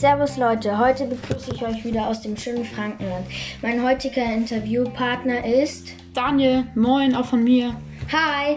Servus 0.00 0.38
Leute, 0.38 0.78
heute 0.78 1.04
begrüße 1.04 1.52
ich 1.52 1.62
euch 1.62 1.84
wieder 1.84 2.06
aus 2.06 2.22
dem 2.22 2.34
schönen 2.34 2.64
Frankenland. 2.64 3.26
Mein 3.60 3.84
heutiger 3.84 4.24
Interviewpartner 4.24 5.44
ist 5.44 5.88
Daniel. 6.14 6.64
Moin, 6.74 7.14
auch 7.14 7.26
von 7.26 7.44
mir. 7.44 7.76
Hi. 8.10 8.56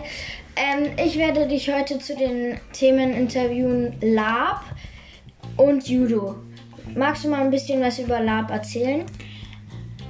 Ähm, 0.55 0.91
ich 1.05 1.17
werde 1.17 1.45
dich 1.45 1.69
heute 1.69 1.99
zu 1.99 2.15
den 2.15 2.61
Themen 2.71 3.11
interviewen 3.11 3.93
Lab 3.99 4.63
und 5.57 5.85
Judo. 5.85 6.35
Magst 6.95 7.25
du 7.25 7.29
mal 7.29 7.41
ein 7.41 7.51
bisschen 7.51 7.81
was 7.81 7.99
über 7.99 8.21
Lab 8.21 8.49
erzählen? 8.49 9.03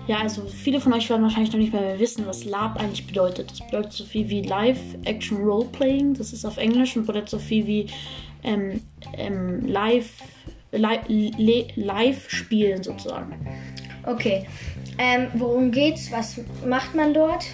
Ja, 0.05 0.18
also 0.18 0.43
viele 0.45 0.79
von 0.79 0.93
euch 0.93 1.09
werden 1.09 1.23
wahrscheinlich 1.23 1.52
noch 1.52 1.59
nicht 1.59 1.73
mehr 1.73 1.97
wissen, 1.97 2.27
was 2.27 2.45
LARP 2.45 2.79
eigentlich 2.79 3.07
bedeutet. 3.07 3.50
Das 3.50 3.65
bedeutet 3.65 3.93
so 3.93 4.04
viel 4.04 4.29
wie 4.29 4.43
Live 4.43 4.77
Action 5.05 5.38
Role 5.38 5.65
Playing. 5.65 6.13
Das 6.13 6.31
ist 6.31 6.45
auf 6.45 6.57
Englisch 6.57 6.95
und 6.95 7.07
bedeutet 7.07 7.29
so 7.29 7.39
viel 7.39 7.65
wie 7.65 7.87
ähm, 8.43 8.81
ähm, 9.18 9.65
Live, 9.65 10.11
li 10.73 11.68
live 11.75 12.29
spielen 12.29 12.83
sozusagen. 12.83 13.33
Okay. 14.05 14.45
Ähm, 14.97 15.27
worum 15.36 15.71
geht's? 15.71 16.11
Was 16.11 16.39
macht 16.65 16.93
man 16.95 17.14
dort? 17.14 17.45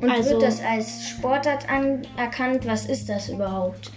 Und 0.00 0.10
Also- 0.10 0.30
wird 0.30 0.42
das 0.42 0.62
als 0.62 1.08
Sportart 1.08 1.68
anerkannt? 1.68 2.66
Was 2.66 2.86
ist 2.86 3.08
das 3.08 3.28
überhaupt? 3.28 3.90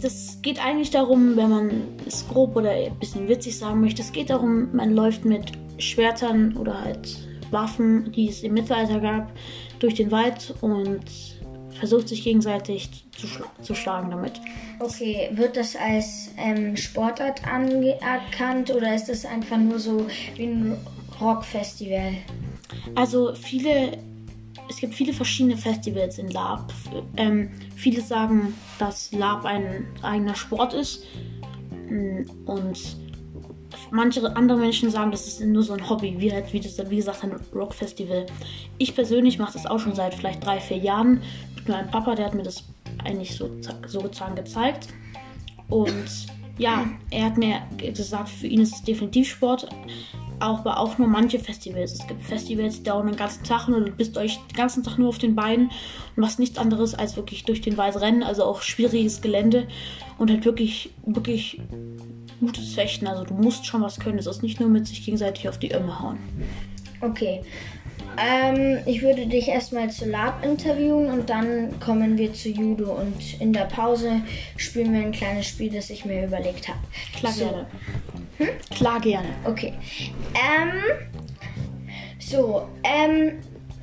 Das 0.00 0.38
geht 0.40 0.64
eigentlich 0.64 0.90
darum, 0.90 1.36
wenn 1.36 1.50
man 1.50 1.70
es 2.06 2.26
grob 2.26 2.56
oder 2.56 2.70
ein 2.70 2.94
bisschen 2.98 3.28
witzig 3.28 3.58
sagen 3.58 3.80
möchte, 3.80 4.00
es 4.00 4.12
geht 4.12 4.30
darum, 4.30 4.74
man 4.74 4.94
läuft 4.94 5.24
mit 5.24 5.52
Schwertern 5.78 6.56
oder 6.56 6.80
halt 6.82 7.18
Waffen, 7.50 8.10
die 8.12 8.28
es 8.28 8.42
im 8.42 8.54
Mittelalter 8.54 9.00
gab, 9.00 9.30
durch 9.78 9.94
den 9.94 10.10
Wald 10.10 10.54
und 10.60 11.00
versucht 11.80 12.08
sich 12.08 12.22
gegenseitig 12.22 12.88
zu, 13.16 13.26
schla 13.26 13.46
zu 13.62 13.74
schlagen 13.74 14.10
damit. 14.10 14.40
Okay, 14.78 15.30
wird 15.32 15.56
das 15.56 15.74
als 15.74 16.30
ähm, 16.38 16.76
Sportart 16.76 17.46
anerkannt 17.46 18.70
oder 18.70 18.94
ist 18.94 19.06
das 19.06 19.24
einfach 19.24 19.58
nur 19.58 19.80
so 19.80 20.06
wie 20.36 20.44
ein 20.44 20.76
Rockfestival? 21.20 22.12
Also 22.94 23.34
viele, 23.34 23.98
es 24.68 24.76
gibt 24.76 24.94
viele 24.94 25.12
verschiedene 25.12 25.56
Festivals 25.56 26.18
in 26.18 26.30
Lab. 26.30 26.72
Ähm, 27.16 27.50
viele 27.74 28.00
sagen, 28.00 28.54
dass 28.78 29.10
Lab 29.12 29.44
ein 29.44 29.86
eigener 30.02 30.36
Sport 30.36 30.74
ist 30.74 31.04
Mm, 31.90 32.22
und 32.46 32.96
manche 33.90 34.24
andere 34.36 34.58
Menschen 34.58 34.90
sagen, 34.90 35.10
das 35.10 35.26
ist 35.26 35.40
nur 35.40 35.62
so 35.62 35.72
ein 35.72 35.90
Hobby, 35.90 36.14
wie 36.18 36.32
halt, 36.32 36.52
wie, 36.52 36.60
das, 36.60 36.78
wie 36.90 36.96
gesagt, 36.96 37.24
ein 37.24 37.32
Rockfestival. 37.54 38.26
Ich 38.78 38.94
persönlich 38.94 39.38
mache 39.38 39.52
das 39.54 39.66
auch 39.66 39.78
schon 39.78 39.94
seit 39.94 40.14
vielleicht 40.14 40.44
drei, 40.44 40.60
vier 40.60 40.78
Jahren 40.78 41.22
meinem 41.70 41.90
Papa, 41.90 42.14
der 42.14 42.26
hat 42.26 42.34
mir 42.34 42.42
das 42.42 42.64
eigentlich 43.04 43.34
so 43.34 43.50
sozusagen 43.86 44.34
gezeigt. 44.34 44.88
Und 45.68 46.26
ja, 46.58 46.86
er 47.10 47.24
hat 47.24 47.38
mir 47.38 47.62
gesagt, 47.78 48.28
für 48.28 48.46
ihn 48.46 48.60
ist 48.60 48.74
es 48.74 48.82
definitiv 48.82 49.28
Sport, 49.28 49.68
auch, 50.40 50.60
aber 50.60 50.78
auch 50.78 50.98
nur 50.98 51.08
manche 51.08 51.38
Festivals. 51.38 51.92
Es 51.92 52.06
gibt 52.06 52.22
Festivals, 52.22 52.78
die 52.78 52.82
dauern 52.82 53.06
den 53.06 53.16
ganzen 53.16 53.44
Tag 53.44 53.68
und 53.68 53.86
du 53.86 53.92
bist 53.92 54.16
euch 54.18 54.38
den 54.50 54.56
ganzen 54.56 54.82
Tag 54.82 54.98
nur 54.98 55.08
auf 55.08 55.18
den 55.18 55.34
Beinen 55.34 55.68
und 55.68 56.18
machst 56.18 56.38
nichts 56.38 56.58
anderes 56.58 56.94
als 56.94 57.16
wirklich 57.16 57.44
durch 57.44 57.60
den 57.60 57.76
Wald 57.76 58.00
rennen, 58.00 58.22
also 58.22 58.44
auch 58.44 58.62
schwieriges 58.62 59.20
Gelände 59.20 59.68
und 60.18 60.30
halt 60.30 60.44
wirklich, 60.44 60.90
wirklich 61.06 61.60
gutes 62.40 62.74
Fechten. 62.74 63.06
Also 63.06 63.24
du 63.24 63.34
musst 63.34 63.66
schon 63.66 63.82
was 63.82 63.98
können. 63.98 64.18
Es 64.18 64.26
ist 64.26 64.42
nicht 64.42 64.60
nur 64.60 64.68
mit 64.68 64.86
sich 64.86 65.04
gegenseitig 65.04 65.48
auf 65.48 65.58
die 65.58 65.72
Ömme 65.72 66.00
hauen. 66.00 66.18
Okay. 67.00 67.42
Ähm, 68.18 68.78
ich 68.86 69.02
würde 69.02 69.26
dich 69.26 69.48
erstmal 69.48 69.90
zu 69.90 70.04
Lab 70.08 70.44
interviewen 70.44 71.10
und 71.10 71.30
dann 71.30 71.78
kommen 71.80 72.18
wir 72.18 72.32
zu 72.32 72.48
Judo 72.48 72.92
und 72.92 73.40
in 73.40 73.52
der 73.52 73.64
Pause 73.64 74.20
spielen 74.56 74.92
wir 74.92 75.00
ein 75.00 75.12
kleines 75.12 75.46
Spiel, 75.46 75.72
das 75.72 75.90
ich 75.90 76.04
mir 76.04 76.26
überlegt 76.26 76.68
habe. 76.68 76.78
Klar 77.16 77.32
So. 77.32 77.44
gerne. 77.44 77.66
Klar 78.70 79.00
gerne. 79.00 79.28
Okay. 79.44 79.74
Ähm, 80.34 80.72
so, 82.18 82.68
ähm, 82.84 83.38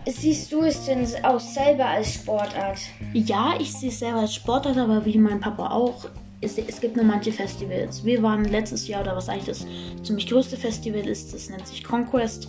siehst 0.06 0.52
du 0.52 0.62
es 0.64 0.86
denn 0.86 1.06
auch 1.24 1.40
selber 1.40 1.86
als 1.86 2.14
Sportart? 2.16 2.80
Ja, 3.14 3.56
ich 3.60 3.74
sehe 3.74 3.90
es 3.90 4.00
selber 4.00 4.20
als 4.20 4.36
Sportart, 4.36 4.78
aber 4.78 5.06
wie 5.06 5.18
mein 5.18 5.40
Papa 5.40 5.70
auch. 5.70 6.06
Es, 6.40 6.56
es 6.58 6.80
gibt 6.80 6.96
nur 6.96 7.06
manche 7.06 7.32
Festivals. 7.32 8.06
Wir 8.06 8.22
waren 8.22 8.46
letztes 8.46 8.88
Jahr, 8.88 9.02
oder 9.02 9.16
was 9.16 9.28
eigentlich 9.28 9.46
das 9.48 9.66
ziemlich 10.04 10.28
größte 10.28 10.56
Festival 10.56 11.08
ist, 11.08 11.34
das 11.34 11.50
nennt 11.50 11.68
sich 11.68 11.84
Conquest. 11.84 12.48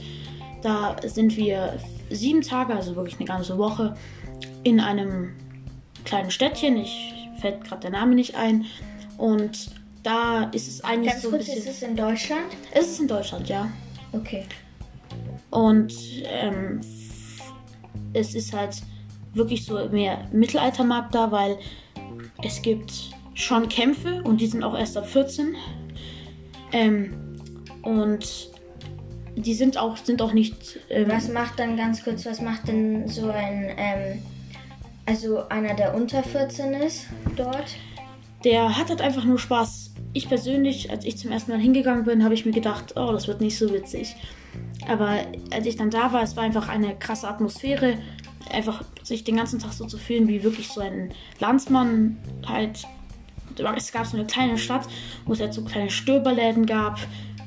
Da 0.62 0.96
sind 1.04 1.36
wir 1.36 1.78
sieben 2.10 2.42
Tage, 2.42 2.74
also 2.74 2.96
wirklich 2.96 3.16
eine 3.16 3.26
ganze 3.26 3.58
Woche, 3.58 3.96
in 4.64 4.80
einem 4.80 5.34
kleinen 6.04 6.30
Städtchen. 6.30 6.76
Ich 6.76 7.14
fällt 7.40 7.64
gerade 7.64 7.82
der 7.82 7.90
Name 7.90 8.14
nicht 8.14 8.34
ein. 8.34 8.64
Und 9.16 9.70
da 10.02 10.44
ist 10.52 10.68
es 10.68 10.82
eigentlich 10.82 11.12
Ganz 11.12 11.22
so 11.22 11.28
ein 11.28 11.32
kurz, 11.32 11.46
bisschen. 11.46 11.58
ist 11.58 11.68
es 11.68 11.82
in 11.82 11.96
Deutschland? 11.96 12.46
es 12.72 12.88
ist 12.88 13.00
in 13.00 13.08
Deutschland, 13.08 13.48
ja. 13.48 13.68
Okay. 14.12 14.44
Und 15.50 15.92
ähm, 16.24 16.80
es 18.12 18.34
ist 18.34 18.52
halt 18.52 18.82
wirklich 19.34 19.64
so 19.64 19.88
mehr 19.88 20.26
Mittelaltermarkt 20.32 21.14
da, 21.14 21.30
weil 21.30 21.58
es 22.42 22.62
gibt 22.62 23.10
schon 23.34 23.68
Kämpfe 23.68 24.22
und 24.24 24.40
die 24.40 24.46
sind 24.46 24.64
auch 24.64 24.76
erst 24.76 24.96
ab 24.96 25.06
14. 25.08 25.54
Ähm, 26.72 27.14
und 27.82 28.50
die 29.38 29.54
sind 29.54 29.78
auch, 29.78 29.96
sind 29.96 30.22
auch 30.22 30.32
nicht. 30.32 30.78
Ähm, 30.90 31.08
Was 31.08 31.28
macht 31.28 31.58
dann 31.58 31.76
ganz 31.76 32.04
kurz, 32.04 32.26
was 32.26 32.40
macht 32.40 32.68
denn 32.68 33.08
so 33.08 33.30
ein, 33.30 33.70
ähm, 33.76 34.22
also 35.06 35.48
einer, 35.48 35.74
der 35.74 35.94
unter 35.94 36.22
14 36.22 36.74
ist 36.74 37.06
dort? 37.36 37.76
der 38.44 38.76
hat 38.76 38.88
halt 38.88 39.00
einfach 39.00 39.24
nur 39.24 39.38
Spaß. 39.38 39.92
Ich 40.12 40.28
persönlich, 40.28 40.90
als 40.90 41.04
ich 41.04 41.18
zum 41.18 41.30
ersten 41.30 41.50
Mal 41.50 41.60
hingegangen 41.60 42.04
bin, 42.04 42.24
habe 42.24 42.34
ich 42.34 42.46
mir 42.46 42.52
gedacht, 42.52 42.94
oh, 42.96 43.12
das 43.12 43.28
wird 43.28 43.40
nicht 43.40 43.58
so 43.58 43.72
witzig. 43.72 44.14
Aber 44.88 45.18
als 45.50 45.66
ich 45.66 45.76
dann 45.76 45.90
da 45.90 46.12
war, 46.12 46.22
es 46.22 46.36
war 46.36 46.44
einfach 46.44 46.68
eine 46.68 46.96
krasse 46.96 47.28
Atmosphäre. 47.28 47.98
Einfach 48.50 48.82
sich 49.02 49.24
den 49.24 49.36
ganzen 49.36 49.58
Tag 49.58 49.72
so 49.72 49.86
zu 49.86 49.98
fühlen, 49.98 50.28
wie 50.28 50.42
wirklich 50.42 50.68
so 50.68 50.80
ein 50.80 51.12
Landsmann 51.40 52.16
halt. 52.46 52.84
Es 53.76 53.92
gab 53.92 54.06
so 54.06 54.16
eine 54.16 54.26
kleine 54.26 54.56
Stadt, 54.56 54.86
wo 55.26 55.32
es 55.32 55.40
halt 55.40 55.52
so 55.52 55.64
kleine 55.64 55.90
Stöberläden 55.90 56.64
gab. 56.64 57.00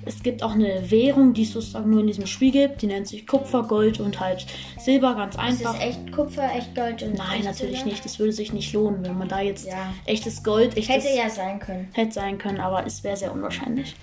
Es 0.05 0.23
gibt 0.23 0.41
auch 0.43 0.53
eine 0.53 0.89
Währung, 0.89 1.33
die 1.33 1.43
es 1.43 1.53
sozusagen 1.53 1.89
nur 1.89 2.01
in 2.01 2.07
diesem 2.07 2.25
Spiel 2.25 2.51
gibt. 2.51 2.81
Die 2.81 2.87
nennt 2.87 3.07
sich 3.07 3.27
Kupfer, 3.27 3.63
Gold 3.63 3.99
und 3.99 4.19
halt 4.19 4.45
Silber, 4.79 5.13
ganz 5.15 5.35
Ist 5.35 5.39
einfach. 5.39 5.75
es 5.75 5.81
echt 5.81 6.11
Kupfer, 6.11 6.49
echt 6.55 6.73
Gold 6.75 7.03
und 7.03 7.13
Nein, 7.17 7.43
natürlich 7.43 7.77
Silber? 7.77 7.89
nicht. 7.91 8.03
Das 8.05 8.17
würde 8.19 8.31
sich 8.33 8.51
nicht 8.53 8.73
lohnen, 8.73 9.03
wenn 9.05 9.17
man 9.17 9.27
da 9.27 9.41
jetzt 9.41 9.67
Ja. 9.67 9.93
echtes 10.05 10.43
Gold, 10.43 10.75
echtes 10.77 10.95
Hätte 11.05 11.15
ja 11.15 11.29
sein 11.29 11.59
können. 11.59 11.87
hätte 11.93 12.13
sein 12.13 12.37
können, 12.37 12.59
aber 12.59 12.85
es 12.85 13.03
wäre 13.03 13.15
sehr 13.17 13.31
unwahrscheinlich. 13.31 13.95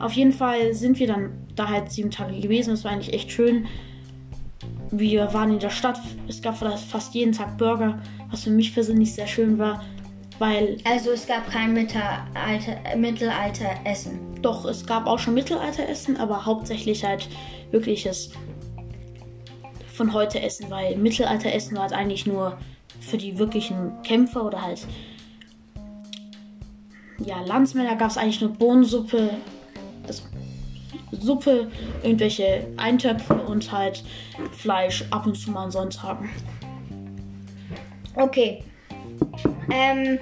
Auf 0.00 0.12
jeden 0.12 0.32
Fall 0.32 0.72
sind 0.74 0.98
wir 0.98 1.06
dann 1.08 1.30
da 1.54 1.68
halt 1.68 1.90
sieben 1.92 2.10
Tage 2.10 2.38
gewesen. 2.40 2.72
Es 2.72 2.84
war 2.84 2.92
eigentlich 2.92 3.12
echt 3.12 3.30
schön. 3.32 3.66
Wir 4.90 5.32
waren 5.34 5.52
in 5.52 5.58
der 5.58 5.70
Stadt. 5.70 6.00
Es 6.28 6.40
gab 6.40 6.56
fast 6.56 7.14
jeden 7.14 7.32
Tag 7.32 7.58
Burger, 7.58 7.98
was 8.30 8.44
für 8.44 8.50
mich 8.50 8.72
persönlich 8.72 9.12
sehr 9.14 9.26
schön 9.26 9.58
war, 9.58 9.84
weil 10.38 10.78
Also 10.84 11.10
es 11.10 11.26
gab 11.26 11.50
kein 11.50 11.72
Mittelalter, 11.72 12.96
Mittelalter-Essen. 12.96 14.40
doch 14.42 14.64
es 14.64 14.86
gab 14.86 15.06
auch 15.06 15.18
schon 15.18 15.34
Mittelalteressen, 15.34 16.16
aber 16.16 16.46
hauptsächlich 16.46 17.04
halt 17.04 17.28
wirkliches 17.70 18.30
von 19.92 20.12
heute 20.12 20.40
Essen, 20.40 20.70
weil 20.70 20.96
Mittelalteressen 20.96 21.76
war 21.76 21.84
halt 21.84 21.92
eigentlich 21.92 22.26
nur 22.26 22.56
für 23.00 23.16
die 23.16 23.38
wirklichen 23.38 23.92
Kämpfer 24.02 24.44
oder 24.44 24.62
halt 24.62 24.86
ja, 27.24 27.40
Landsmänner 27.40 27.96
gab 27.96 28.10
es 28.10 28.16
eigentlich 28.16 28.40
nur 28.40 28.52
Bohnensuppe, 28.52 29.30
also 30.06 30.22
Suppe, 31.10 31.70
irgendwelche 32.02 32.66
Eintöpfe 32.76 33.34
und 33.34 33.72
halt 33.72 34.04
Fleisch 34.52 35.04
ab 35.10 35.26
und 35.26 35.34
zu 35.34 35.50
mal 35.50 35.64
an 35.64 35.70
Sonntagen. 35.70 36.28
Okay. 38.14 38.62
Ähm, 39.70 40.18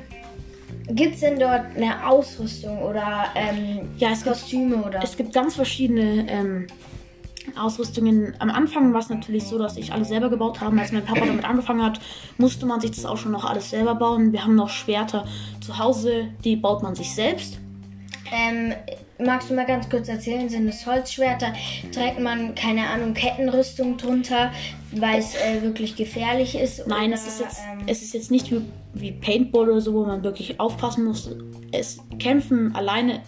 gibt 0.88 1.14
es 1.14 1.20
denn 1.20 1.38
dort 1.38 1.76
eine 1.76 2.06
Ausrüstung 2.06 2.82
oder 2.82 3.26
ähm, 3.34 3.88
Ja, 3.98 4.10
es 4.10 4.22
gibt, 4.22 4.36
Kostüme 4.36 4.76
oder? 4.76 5.02
es 5.02 5.16
gibt 5.16 5.32
ganz 5.32 5.54
verschiedene 5.54 6.26
ähm, 6.28 6.66
Ausrüstungen. 7.58 8.34
Am 8.38 8.50
Anfang 8.50 8.92
war 8.92 9.00
es 9.00 9.08
natürlich 9.08 9.44
so, 9.44 9.58
dass 9.58 9.76
ich 9.76 9.92
alles 9.92 10.08
selber 10.08 10.28
gebaut 10.28 10.60
habe. 10.60 10.78
Als 10.80 10.92
mein 10.92 11.04
Papa 11.04 11.24
damit 11.24 11.44
angefangen 11.44 11.82
hat, 11.82 12.00
musste 12.38 12.66
man 12.66 12.80
sich 12.80 12.90
das 12.90 13.04
auch 13.04 13.16
schon 13.16 13.32
noch 13.32 13.44
alles 13.44 13.70
selber 13.70 13.94
bauen. 13.94 14.32
Wir 14.32 14.42
haben 14.42 14.54
noch 14.54 14.68
Schwerter 14.68 15.26
zu 15.60 15.78
Hause, 15.78 16.28
die 16.44 16.56
baut 16.56 16.82
man 16.82 16.94
sich 16.94 17.14
selbst. 17.14 17.58
Ähm, 18.32 18.74
magst 19.18 19.50
du 19.50 19.54
mal 19.54 19.66
ganz 19.66 19.88
kurz 19.88 20.08
erzählen, 20.08 20.48
sind 20.48 20.68
es 20.68 20.86
Holzschwerter? 20.86 21.52
Trägt 21.92 22.20
man, 22.20 22.54
keine 22.54 22.88
Ahnung, 22.88 23.14
Kettenrüstung 23.14 23.96
drunter, 23.96 24.52
weil 24.92 25.18
es 25.18 25.34
äh, 25.34 25.62
wirklich 25.62 25.96
gefährlich 25.96 26.56
ist? 26.56 26.86
Nein, 26.86 27.10
oder, 27.10 27.14
es 27.14 27.26
ist 27.26 27.40
jetzt, 27.40 27.60
ähm, 27.70 27.84
es 27.86 28.02
ist 28.02 28.14
jetzt 28.14 28.30
nicht 28.30 28.50
wie, 28.50 28.62
wie 28.94 29.12
Paintball 29.12 29.70
oder 29.70 29.80
so, 29.80 29.94
wo 29.94 30.04
man 30.04 30.22
wirklich 30.22 30.60
aufpassen 30.60 31.04
muss. 31.04 31.30
Es 31.72 31.98
kämpfen 32.18 32.74
alleine 32.74 33.22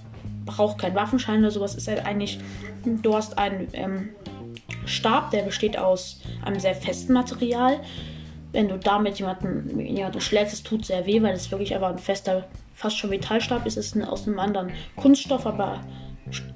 braucht 0.44 0.78
kein 0.78 0.94
Waffenschein 0.94 1.40
oder 1.40 1.50
sowas. 1.50 1.72
Es 1.72 1.82
ist 1.82 1.88
halt 1.88 2.06
eigentlich, 2.06 2.38
du 2.84 3.14
hast 3.14 3.36
einen 3.36 3.68
ähm, 3.74 4.08
Stab, 4.86 5.30
der 5.30 5.42
besteht 5.42 5.78
aus 5.78 6.20
einem 6.44 6.58
sehr 6.58 6.74
festen 6.74 7.12
Material 7.12 7.80
wenn 8.52 8.68
du 8.68 8.78
damit 8.78 9.18
jemanden, 9.18 9.78
jemanden 9.78 10.20
schlägst, 10.20 10.54
es 10.54 10.62
tut 10.62 10.86
sehr 10.86 11.06
weh, 11.06 11.22
weil 11.22 11.34
es 11.34 11.50
wirklich 11.50 11.74
einfach 11.74 11.90
ein 11.90 11.98
fester, 11.98 12.44
fast 12.78 12.96
schon 12.96 13.10
Metallstab 13.10 13.66
ist. 13.66 13.76
Es 13.76 13.94
ist 13.94 14.02
aus 14.04 14.26
einem 14.26 14.38
anderen 14.38 14.70
Kunststoff, 14.96 15.46
aber 15.46 15.80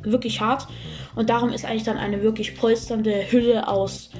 wirklich 0.03 0.41
hart. 0.41 0.69
Und 1.17 1.31
darum 1.31 1.51
ist 1.51 1.65
eigentlich 1.65 1.83
dann 1.83 1.99
eine 1.99 2.23
wirklich 2.23 2.55
polsternde 2.55 3.31
Hülle 3.31 3.67
aus 3.67 4.11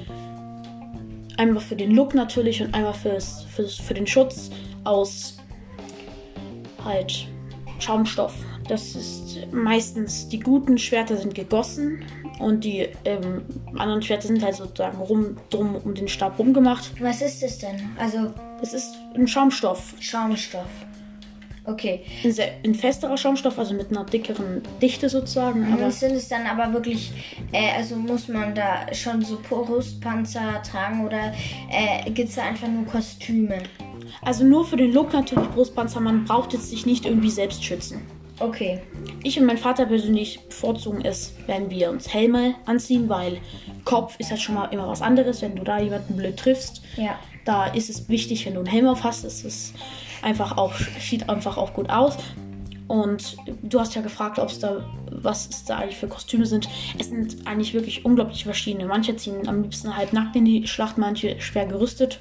einmal 1.37 1.63
für 1.63 1.75
den 1.75 1.91
Look 1.91 2.13
natürlich 2.13 2.61
und 2.61 2.73
einmal 2.75 2.93
fürs, 2.93 3.43
fürs, 3.43 3.75
für 3.75 3.93
den 3.93 4.05
Schutz 4.05 4.51
aus 4.83 5.37
halt 6.83 7.27
Schaumstoff. 7.79 8.33
Das 8.67 8.95
ist 8.95 9.39
meistens, 9.51 10.27
die 10.27 10.39
guten 10.39 10.77
Schwerter 10.77 11.17
sind 11.17 11.33
gegossen 11.33 12.03
und 12.39 12.63
die 12.63 12.89
ähm, 13.05 13.43
anderen 13.77 14.01
Schwerter 14.01 14.27
sind 14.27 14.43
halt 14.43 14.55
sozusagen 14.55 14.97
rum, 14.97 15.37
drum 15.49 15.75
um 15.75 15.93
den 15.93 16.07
Stab 16.07 16.37
rumgemacht. 16.37 17.01
Was 17.01 17.21
ist 17.21 17.41
das 17.41 17.59
denn? 17.59 17.91
Also. 17.97 18.33
Das 18.59 18.73
ist 18.73 18.95
ein 19.13 19.27
Schaumstoff. 19.27 19.93
Schaumstoff. 19.99 20.69
Okay. 21.65 22.01
Ein, 22.23 22.31
sehr, 22.31 22.51
ein 22.65 22.75
festerer 22.75 23.15
Schaumstoff, 23.15 23.57
also 23.57 23.73
mit 23.73 23.89
einer 23.89 24.03
dickeren 24.03 24.61
Dichte 24.81 25.07
sozusagen. 25.07 25.71
Aber 25.71 25.89
sind 25.91 26.13
es 26.13 26.27
dann 26.27 26.45
aber 26.45 26.73
wirklich, 26.73 27.11
äh, 27.53 27.71
also 27.77 27.95
muss 27.95 28.27
man 28.27 28.53
da 28.53 28.93
schon 28.93 29.21
so 29.21 29.39
Brustpanzer 29.41 30.61
tragen 30.63 31.05
oder 31.05 31.33
äh, 31.71 32.09
gibt 32.11 32.29
es 32.29 32.35
da 32.35 32.43
einfach 32.43 32.67
nur 32.67 32.85
Kostüme? 32.85 33.59
Also 34.21 34.43
nur 34.43 34.65
für 34.65 34.75
den 34.75 34.91
Look 34.91 35.13
natürlich 35.13 35.49
Brustpanzer, 35.49 36.01
man 36.01 36.25
braucht 36.25 36.53
jetzt 36.53 36.69
sich 36.69 36.85
nicht 36.85 37.05
irgendwie 37.05 37.29
selbst 37.29 37.63
schützen. 37.63 38.01
Okay. 38.39 38.81
Ich 39.23 39.39
und 39.39 39.45
mein 39.45 39.57
Vater 39.57 39.85
persönlich 39.85 40.39
bevorzugen 40.41 41.05
es, 41.05 41.33
wenn 41.45 41.69
wir 41.69 41.89
uns 41.89 42.13
Helme 42.13 42.55
anziehen, 42.65 43.07
weil 43.07 43.37
Kopf 43.85 44.15
ist 44.19 44.31
halt 44.31 44.41
schon 44.41 44.55
mal 44.55 44.65
immer 44.65 44.87
was 44.87 45.01
anderes, 45.01 45.41
wenn 45.41 45.55
du 45.55 45.63
da 45.63 45.79
jemanden 45.79 46.17
blöd 46.17 46.37
triffst. 46.37 46.81
Ja. 46.97 47.19
Da 47.45 47.67
ist 47.67 47.89
es 47.89 48.09
wichtig, 48.09 48.45
wenn 48.45 48.53
du 48.53 48.59
einen 48.59 48.69
Helm 48.69 48.87
auf 48.87 49.03
hast. 49.03 49.23
Es 49.23 49.43
ist 49.43 49.73
einfach 50.23 50.57
auch, 50.57 50.73
sieht 50.99 51.29
einfach 51.29 51.57
auch 51.57 51.73
gut 51.73 51.89
aus. 51.89 52.17
Und 52.87 53.37
du 53.63 53.79
hast 53.79 53.95
ja 53.95 54.01
gefragt, 54.01 54.39
ob 54.39 54.49
es 54.49 54.59
da, 54.59 54.83
was 55.09 55.47
es 55.49 55.65
da 55.65 55.77
eigentlich 55.77 55.97
für 55.97 56.07
Kostüme 56.07 56.45
sind. 56.45 56.67
Es 56.99 57.09
sind 57.09 57.47
eigentlich 57.47 57.73
wirklich 57.73 58.05
unglaublich 58.05 58.43
verschiedene. 58.43 58.85
Manche 58.85 59.15
ziehen 59.15 59.47
am 59.47 59.63
liebsten 59.63 59.95
halb 59.95 60.13
nackt 60.13 60.35
in 60.35 60.45
die 60.45 60.67
Schlacht, 60.67 60.97
manche 60.97 61.39
schwer 61.39 61.65
gerüstet. 61.65 62.19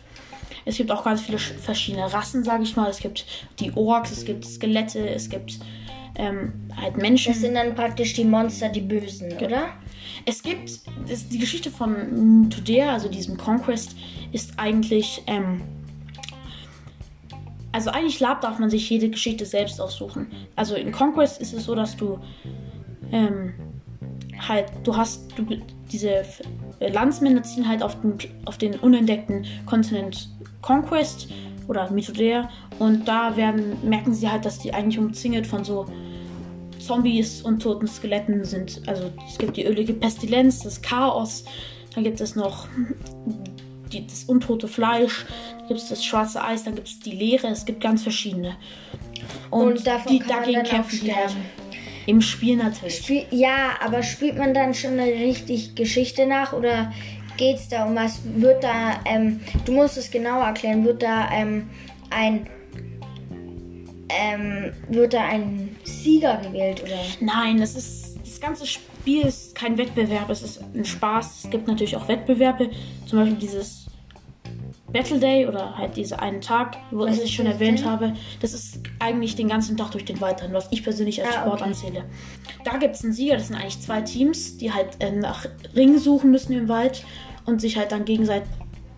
Es 0.64 0.76
gibt 0.76 0.92
auch 0.92 1.04
ganz 1.04 1.20
viele 1.22 1.38
verschiedene 1.38 2.12
Rassen, 2.12 2.44
sage 2.44 2.62
ich 2.62 2.76
mal. 2.76 2.88
Es 2.88 3.00
gibt 3.00 3.26
die 3.58 3.72
Orks, 3.76 4.12
es 4.12 4.24
gibt 4.24 4.44
Skelette, 4.44 5.08
es 5.08 5.28
gibt 5.28 5.58
ähm, 6.14 6.52
halt 6.80 6.96
Menschen. 6.96 7.32
Das 7.32 7.40
sind 7.40 7.54
dann 7.54 7.74
praktisch 7.74 8.14
die 8.14 8.24
Monster, 8.24 8.68
die 8.68 8.80
Bösen, 8.80 9.30
Genau. 9.30 9.46
oder? 9.46 9.64
Es 10.24 10.42
gibt, 10.42 10.70
es, 11.08 11.28
die 11.28 11.38
Geschichte 11.38 11.70
von 11.70 12.48
Tudea, 12.48 12.92
also 12.92 13.08
diesem 13.08 13.36
Conquest, 13.36 13.96
ist 14.30 14.52
eigentlich, 14.56 15.22
ähm, 15.26 15.62
also 17.72 17.90
eigentlich 17.90 18.20
Lab 18.20 18.42
darf 18.42 18.58
man 18.58 18.70
sich 18.70 18.88
jede 18.88 19.08
Geschichte 19.08 19.46
selbst 19.46 19.80
aussuchen. 19.80 20.30
Also 20.56 20.74
in 20.74 20.92
Conquest 20.92 21.40
ist 21.40 21.54
es 21.54 21.64
so, 21.64 21.74
dass 21.74 21.96
du 21.96 22.18
ähm, 23.10 23.54
halt, 24.48 24.66
du 24.84 24.96
hast, 24.96 25.26
du, 25.36 25.46
diese 25.90 26.24
Landsmänner 26.80 27.42
ziehen 27.42 27.68
halt 27.68 27.82
auf 27.82 28.00
den, 28.00 28.14
auf 28.44 28.58
den 28.58 28.74
unentdeckten 28.76 29.46
Kontinent 29.66 30.28
Conquest 30.60 31.28
oder 31.68 31.90
Mythodea 31.90 32.48
und 32.78 33.06
da 33.06 33.36
werden, 33.36 33.76
merken 33.82 34.14
sie 34.14 34.28
halt, 34.28 34.44
dass 34.44 34.58
die 34.58 34.74
eigentlich 34.74 34.98
umzingelt 34.98 35.46
von 35.46 35.64
so 35.64 35.86
Zombies 36.78 37.42
und 37.42 37.62
toten 37.62 37.86
Skeletten 37.86 38.44
sind. 38.44 38.82
Also 38.86 39.10
es 39.28 39.38
gibt 39.38 39.56
die 39.56 39.64
ölige 39.64 39.94
Pestilenz, 39.94 40.60
das 40.60 40.82
Chaos, 40.82 41.44
dann 41.94 42.04
gibt 42.04 42.20
es 42.20 42.34
noch 42.34 42.66
die, 43.92 44.06
das 44.06 44.24
untote 44.24 44.68
Fleisch, 44.68 45.26
gibt 45.72 45.82
es 45.84 45.88
das 45.88 46.04
schwarze 46.04 46.44
Eis, 46.44 46.64
dann 46.64 46.74
gibt 46.74 46.88
es 46.88 47.00
die 47.00 47.12
Leere, 47.12 47.48
es 47.48 47.64
gibt 47.64 47.80
ganz 47.80 48.02
verschiedene. 48.02 48.56
Und, 49.50 49.78
Und 49.78 49.86
davon 49.86 50.12
die, 50.12 50.18
kann 50.18 50.28
man 50.28 50.38
dagegen 50.40 50.56
dann 50.58 50.66
auch 50.66 50.70
kämpfen 50.70 51.00
die 51.02 51.14
halt. 51.14 51.30
sterben. 51.30 51.46
Im 52.06 52.20
Spiel 52.20 52.56
natürlich. 52.56 52.96
Spiel, 52.98 53.24
ja, 53.30 53.70
aber 53.82 54.02
spielt 54.02 54.36
man 54.36 54.52
dann 54.52 54.74
schon 54.74 54.98
eine 54.98 55.12
richtig 55.12 55.74
Geschichte 55.74 56.26
nach 56.26 56.52
oder 56.52 56.92
geht's 57.36 57.68
da 57.68 57.86
um 57.86 57.94
was? 57.94 58.20
Wird 58.24 58.62
da, 58.64 59.00
ähm, 59.06 59.40
du 59.64 59.72
musst 59.72 59.96
es 59.96 60.10
genauer 60.10 60.44
erklären, 60.44 60.84
wird 60.84 61.02
da 61.02 61.30
ähm, 61.32 61.70
ein 62.10 62.46
ähm, 64.10 64.72
wird 64.88 65.14
da 65.14 65.24
ein 65.24 65.74
Sieger 65.84 66.38
gewählt 66.42 66.82
oder? 66.82 66.98
Nein, 67.20 67.58
das 67.58 67.76
ist 67.76 68.18
das 68.22 68.40
ganze 68.40 68.66
Spiel 68.66 69.22
ist 69.22 69.54
kein 69.54 69.78
Wettbewerb, 69.78 70.28
es 70.28 70.42
ist 70.42 70.62
ein 70.74 70.84
Spaß. 70.84 71.44
Es 71.44 71.50
gibt 71.50 71.66
natürlich 71.66 71.96
auch 71.96 72.08
Wettbewerbe, 72.08 72.70
zum 73.06 73.20
Beispiel 73.20 73.38
dieses 73.38 73.81
Battle 74.92 75.18
Day 75.18 75.46
oder 75.46 75.76
halt 75.76 75.96
dieser 75.96 76.20
einen 76.20 76.40
Tag, 76.40 76.76
wo 76.90 77.00
Was 77.06 77.18
ich 77.20 77.34
schon 77.34 77.46
erwähnt 77.46 77.84
habe. 77.84 78.12
Das 78.40 78.52
ist 78.52 78.80
eigentlich 78.98 79.36
den 79.36 79.48
ganzen 79.48 79.76
Tag 79.76 79.90
durch 79.92 80.04
den 80.04 80.20
Weiteren, 80.20 80.52
was 80.52 80.68
ich 80.70 80.82
persönlich 80.84 81.24
als 81.24 81.36
Ah, 81.36 81.40
Sport 81.40 81.60
okay. 81.60 81.70
anzähle. 81.70 82.04
Da 82.64 82.76
gibt 82.76 82.94
es 82.94 83.04
einen 83.04 83.12
Sieger, 83.12 83.36
das 83.36 83.48
sind 83.48 83.56
eigentlich 83.56 83.80
zwei 83.80 84.00
Teams, 84.02 84.58
die 84.58 84.72
halt 84.72 84.88
äh, 85.00 85.10
nach 85.12 85.46
Ringen 85.74 85.98
suchen 85.98 86.30
müssen 86.30 86.52
im 86.52 86.68
Wald 86.68 87.04
und 87.46 87.60
sich 87.60 87.76
halt 87.76 87.92
dann 87.92 88.04
gegenseitig. 88.04 88.48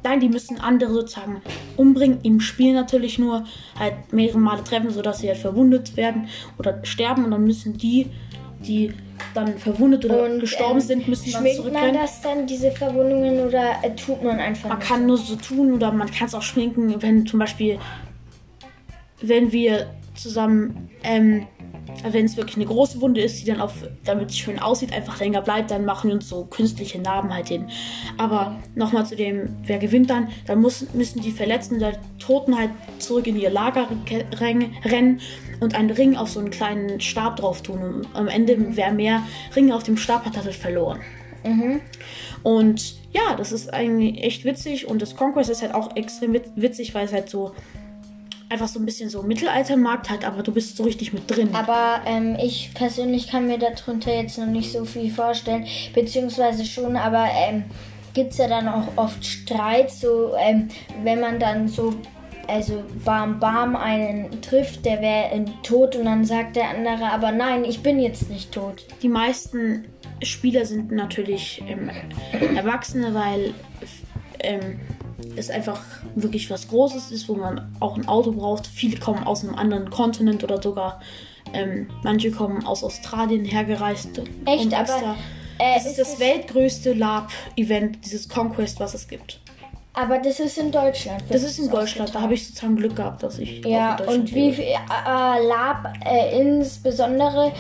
Nein, 0.03 0.21
die 0.21 0.29
müssen 0.29 0.61
andere 0.61 0.93
sozusagen 0.93 1.41
umbringen, 1.79 2.19
im 2.25 2.39
Spiel 2.41 2.75
natürlich 2.75 3.19
nur 3.19 3.45
halt 3.79 4.13
mehrere 4.13 4.39
Male 4.39 4.63
treffen, 4.63 4.91
sodass 4.91 5.21
sie 5.21 5.29
halt 5.29 5.39
verwundet 5.39 5.97
werden 5.97 6.29
oder 6.59 6.85
sterben 6.85 7.25
und 7.25 7.31
dann 7.31 7.45
müssen 7.45 7.79
die, 7.79 8.11
die 8.61 8.93
dann 9.35 9.59
verwundet 9.59 10.05
oder 10.05 10.25
Und, 10.25 10.41
gestorben 10.41 10.81
ähm, 10.81 10.87
sind, 10.87 11.09
müssen 11.09 11.33
dann 11.33 11.41
Schminkt 11.41 11.59
man 11.59 11.67
zurückrennen. 11.73 11.95
das 11.95 12.21
dann, 12.21 12.47
diese 12.47 12.71
Verwundungen, 12.71 13.47
oder 13.47 13.75
äh, 13.83 13.95
tut 13.95 14.23
man 14.23 14.39
einfach 14.39 14.69
Man 14.69 14.79
nur 14.79 14.87
kann 14.87 15.07
nur 15.07 15.19
so 15.19 15.37
tun 15.37 15.73
oder 15.75 15.93
man 15.93 16.11
kann 16.11 16.27
es 16.27 16.35
auch 16.35 16.43
schminken, 16.43 17.01
wenn 17.03 17.27
zum 17.27 17.39
Beispiel, 17.39 17.79
wenn 19.21 19.53
wir 19.53 19.91
zusammen, 20.15 20.91
ähm, 21.03 21.47
wenn 22.11 22.25
es 22.25 22.37
wirklich 22.37 22.57
eine 22.57 22.67
große 22.67 23.01
Wunde 23.01 23.21
ist, 23.21 23.41
die 23.41 23.47
dann 23.47 23.61
auf, 23.61 23.73
damit 24.05 24.31
es 24.31 24.39
schön 24.39 24.59
aussieht, 24.59 24.93
einfach 24.93 25.19
länger 25.21 25.43
bleibt, 25.43 25.71
dann 25.71 25.85
machen 25.85 26.09
wir 26.09 26.15
uns 26.15 26.29
so 26.29 26.45
künstliche 26.45 27.01
Narben 27.01 27.33
halt 27.33 27.49
hin. 27.49 27.67
Aber 28.19 28.57
nochmal 28.75 29.07
zu 29.07 29.17
dem, 29.17 29.57
wer 29.65 29.79
gewinnt 29.79 30.11
dann, 30.11 30.29
dann 30.47 30.61
muss, 30.61 30.87
müssen 30.95 31.21
die 31.21 31.31
Verletzten 31.33 31.79
der 31.79 31.97
Toten 32.19 32.57
halt 32.57 32.71
zurück 32.99 33.27
in 33.27 33.39
ihr 33.39 33.51
Lager 33.51 33.89
rennen 34.41 35.21
und 35.61 35.75
einen 35.75 35.91
Ring 35.91 36.17
auf 36.17 36.31
so 36.31 36.41
einen 36.41 36.51
kleinen 36.51 37.01
Stab 37.01 37.37
drauf 37.37 37.63
tun. 37.63 37.83
Und 37.83 38.07
am 38.15 38.29
Ende, 38.29 38.57
wer 38.77 38.93
mehr 38.93 39.23
Ringe 39.55 39.75
auf 39.75 39.83
dem 39.83 39.97
Stab 39.97 40.25
hat, 40.25 40.37
hat 40.37 40.45
halt 40.45 40.55
verloren. 40.55 41.01
Mhm. 41.45 41.81
Und 42.43 42.97
ja, 43.13 43.37
das 43.37 43.53
ist 43.53 43.73
eigentlich 43.73 44.23
echt 44.23 44.45
witzig 44.45 44.89
und 44.89 45.01
das 45.01 45.15
Conquest 45.15 45.51
ist 45.51 45.63
halt 45.63 45.75
auch 45.75 45.95
extrem 45.97 46.33
wit- 46.33 46.51
witzig, 46.57 46.95
weil 46.95 47.05
es 47.07 47.13
halt 47.13 47.31
so 47.31 47.53
einfach 48.49 48.69
so 48.69 48.79
ein 48.79 48.87
bisschen 48.87 49.11
so 49.11 49.23
Mittelaltermarkt 49.23 50.11
hat, 50.11 50.25
aber 50.25 50.43
du 50.43 50.53
bist 50.53 50.77
so 50.77 50.85
richtig 50.85 51.13
mit 51.13 51.31
drin. 51.31 51.51
Aber 51.55 52.01
ähm, 52.07 52.37
ich 52.41 52.73
persönlich 52.75 53.29
kann 53.29 53.47
mir 53.47 53.59
darunter 53.59 54.15
jetzt 54.15 54.39
noch 54.39 54.47
nicht 54.47 54.73
so 54.73 54.85
viel 54.85 55.11
vorstellen, 55.11 55.67
beziehungsweise 55.95 56.65
schon, 56.65 56.97
aber 56.97 57.27
ähm, 57.33 57.65
gibt 58.13 58.33
es 58.33 58.39
ja 58.39 58.49
dann 58.49 58.69
auch 58.69 58.89
oft 58.97 59.25
Streit, 59.25 59.91
so 59.91 60.35
ähm, 60.39 60.69
wenn 61.03 61.21
man 61.21 61.39
dann 61.39 61.69
so, 61.69 61.95
also 62.49 62.83
Bam 63.05 63.41
Bam 63.41 63.77
einen 63.77 64.41
trifft, 64.41 64.85
der 64.85 65.01
wäre 65.01 65.45
tot 65.63 65.97
und 65.97 66.05
dann 66.05 66.25
sagt 66.25 66.57
der 66.57 66.71
andere, 66.71 67.11
aber 67.11 67.33
nein, 67.33 67.65
ich 67.65 67.83
bin 67.83 67.99
jetzt 67.99 68.31
nicht 68.31 68.53
tot. 68.53 68.87
Die 69.03 69.09
meisten 69.09 69.85
Spieler 70.23 70.65
sind 70.65 70.93
natürlich 70.93 71.63
ähm, 71.67 71.91
Erwachsene, 72.57 73.15
weil 73.15 73.55
ähm, 74.41 74.81
es 75.37 75.51
einfach 75.51 75.81
wirklich 76.15 76.51
was 76.51 76.69
Großes 76.69 77.11
ist, 77.11 77.29
wo 77.29 77.35
man 77.35 77.75
auch 77.81 77.97
ein 77.97 78.07
Auto 78.09 78.33
braucht. 78.33 78.67
Viele 78.67 78.99
kommen 78.99 79.25
aus 79.25 79.45
einem 79.45 79.55
anderen 79.55 79.91
Kontinent 79.91 80.45
oder 80.45 80.63
sogar 80.63 81.01
ähm, 81.53 81.89
manche 82.03 82.31
kommen 82.31 82.65
aus 82.67 82.83
Australien 82.83 83.45
hergereist. 83.45 84.21
Echt, 84.47 84.67
um 84.67 84.75
aber, 84.75 85.17
Äh, 85.59 85.77
es 85.77 85.87
ist 85.87 85.99
das 85.99 86.19
weltgrößte 86.19 86.95
Lab-Event, 86.95 88.05
dieses 88.05 88.29
Conquest, 88.29 88.81
was 88.81 88.95
es 88.95 89.07
gibt. 89.07 89.41
Aber 89.93 90.19
das 90.19 90.41
ist 90.41 90.59
in 90.59 90.73
Deutschland. 90.73 91.23
Das 91.29 91.45
ist 91.45 91.59
in 91.61 91.71
Deutschland. 91.71 92.13
Da 92.13 92.21
habe 92.21 92.35
ich 92.35 92.49
sozusagen 92.49 92.75
Glück 92.75 92.97
gehabt, 92.97 93.23
dass 93.23 93.39
ich 93.39 93.65
Ja, 93.65 93.95
auch 93.95 94.01
in 94.01 94.07
Deutschland 94.07 94.19
und 94.31 94.35
wie 94.35 94.53
viel 94.53 94.65
äh, 94.65 95.47
Lab 95.47 95.93
äh, 96.05 96.41
insbesondere 96.41 97.53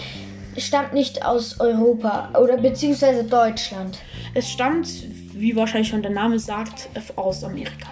stammt 0.56 0.92
nicht 0.94 1.25
aus 1.25 1.61
Europa 1.61 2.30
oder 2.40 2.56
beziehungsweise 2.56 3.23
Deutschland. 3.23 3.99
Es 4.35 4.50
stammt, 4.50 4.88
wie 5.36 5.56
wahrscheinlich 5.56 5.88
schon 5.88 6.02
der 6.02 6.10
Name 6.12 6.38
sagt, 6.38 6.88
aus 7.16 7.44
Amerika. 7.44 7.88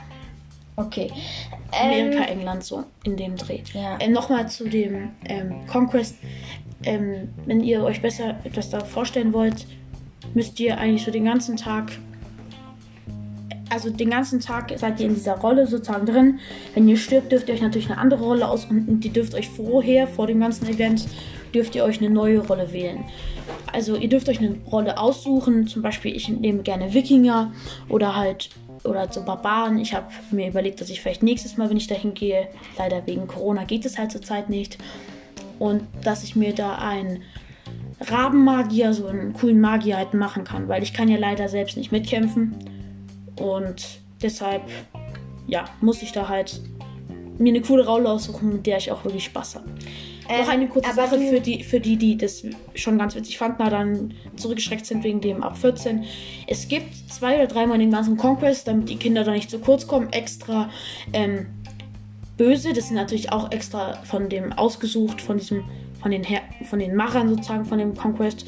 Okay. 0.77 1.11
Amerika, 1.73 2.25
Ähm, 2.25 2.39
England, 2.39 2.65
so 2.65 2.85
in 3.05 3.17
dem 3.17 3.37
Dreh. 3.37 3.61
Ja. 3.75 3.99
Äh, 3.99 4.09
Nochmal 4.09 4.49
zu 4.49 4.69
dem 4.69 5.11
ähm, 5.27 5.67
Conquest. 5.67 6.17
Ähm, 6.85 7.29
wenn 7.47 7.61
ihr 7.61 7.83
euch 7.85 8.01
besser 8.03 8.37
etwas 8.45 8.71
da 8.71 8.81
vorstellen 8.81 9.33
wollt, 9.33 9.67
müsst 10.35 10.59
ihr 10.61 10.79
eigentlich 10.79 11.05
so 11.05 11.11
den 11.11 11.25
ganzen 11.27 11.57
Tag, 11.57 11.93
also 13.71 13.91
den 13.91 14.11
ganzen 14.11 14.41
Tag 14.41 14.73
seid 14.77 14.99
ihr 15.01 15.07
in 15.07 15.15
dieser 15.15 15.39
Rolle 15.39 15.67
sozusagen 15.67 16.07
drin. 16.07 16.41
Wenn 16.75 16.89
ihr 16.89 16.97
stirbt, 16.97 17.31
dürft 17.31 17.49
ihr 17.49 17.55
euch 17.55 17.63
natürlich 17.63 17.91
eine 17.91 17.99
andere 17.99 18.25
Rolle 18.25 18.49
aussuchen 18.49 18.87
und 18.89 19.01
die 19.05 19.11
dürft 19.11 19.35
euch 19.35 19.49
vorher, 19.49 20.07
vor 20.07 20.27
dem 20.27 20.41
ganzen 20.41 20.67
Event, 20.67 21.07
dürft 21.55 21.75
ihr 21.75 21.85
euch 21.85 22.01
eine 22.01 22.11
neue 22.11 22.41
Rolle 22.41 22.73
wählen. 22.73 23.05
Also 23.73 23.97
ihr 23.97 24.09
dürft 24.09 24.29
euch 24.29 24.39
eine 24.39 24.57
Rolle 24.71 24.99
aussuchen, 24.99 25.67
zum 25.67 25.83
Beispiel 25.83 26.15
ich 26.15 26.29
nehme 26.29 26.63
gerne 26.63 26.93
Wikinger 26.93 27.53
oder 27.89 28.17
halt 28.17 28.51
oder 28.85 29.11
zu 29.11 29.25
Barbaren. 29.25 29.79
Ich 29.79 29.95
habe 29.95 30.07
mir 30.31 30.49
überlegt, 30.49 30.81
dass 30.81 30.91
ich 30.91 31.01
vielleicht 31.01 31.23
nächstes 31.23 31.57
Mal, 31.57 31.71
wenn 31.71 31.77
ich 31.77 31.87
dahin 31.87 32.15
gehe, 32.15 32.49
leider 32.79 33.07
wegen 33.07 33.27
Corona 33.27 33.65
geht 33.65 33.85
es 33.85 33.99
halt 33.99 34.13
zurzeit 34.13 34.51
nicht. 34.51 34.79
Und 35.59 35.83
dass 36.03 36.25
ich 36.25 36.35
mir 36.35 36.55
da 36.55 36.77
einen 36.77 37.23
Rabenmagier, 38.01 38.93
so 38.93 39.07
einen 39.07 39.33
coolen 39.33 39.61
Magier 39.61 39.97
halt 39.97 40.15
machen 40.15 40.45
kann, 40.45 40.69
weil 40.69 40.83
ich 40.83 40.93
kann 40.93 41.09
ja 41.09 41.19
leider 41.19 41.49
selbst 41.49 41.77
nicht 41.77 41.93
mitkämpfen. 41.93 42.55
Und 43.37 44.01
deshalb, 44.21 44.63
ja, 45.47 45.65
muss 45.81 46.03
ich 46.03 46.13
da 46.13 46.29
halt 46.29 46.61
mir 47.39 47.51
eine 47.51 47.63
coole 47.63 47.87
Rolle 47.87 48.11
aussuchen, 48.11 48.53
mit 48.53 48.67
der 48.67 48.79
ich 48.79 48.91
auch 48.91 49.05
wirklich 49.05 49.25
Spaß 49.25 49.57
habe. 49.57 49.69
Ähm, 50.29 50.41
Noch 50.41 50.49
eine 50.49 50.69
kurze 50.69 50.91
aber 50.91 51.09
Sache 51.09 51.21
für 51.21 51.41
die, 51.41 51.63
für 51.63 51.81
die, 51.81 51.97
die 51.97 52.17
das 52.17 52.45
schon 52.75 52.99
ganz 52.99 53.15
witzig 53.15 53.39
fanden, 53.39 53.63
aber 53.63 53.71
dann 53.71 54.15
zurückgeschreckt 54.37 54.87
sind 54.87 55.05
wegen 55.05 55.21
dem 55.21 55.43
ab 55.43 55.57
14. 55.57 56.05
Es 56.47 56.69
gibt 56.69 56.95
zwei 57.11 57.37
oder 57.37 57.47
dreimal 57.47 57.77
in 57.77 57.83
den 57.83 57.91
ganzen 57.91 58.17
Conquest, 58.17 58.69
damit 58.69 58.89
die 58.89 58.97
Kinder 58.97 59.25
da 59.25 59.33
nicht 59.33 59.51
zu 59.51 59.59
kurz 59.59 59.87
kommen, 59.87 60.13
extra 60.13 60.71
ähm, 61.13 61.47
böse. 62.37 62.73
Das 62.73 62.89
sind 62.89 62.97
natürlich 62.97 63.33
auch 63.33 63.51
extra 63.51 63.95
von 64.05 64.29
dem 64.29 64.53
ausgesucht, 64.53 65.21
von 65.21 65.39
diesem, 65.39 65.65
von 66.01 66.11
den, 66.11 66.25
Her 66.25 66.41
von 66.65 66.79
den 66.79 66.95
Machern 66.95 67.29
sozusagen, 67.29 67.65
von 67.65 67.79
dem 67.79 67.95
Conquest 67.95 68.47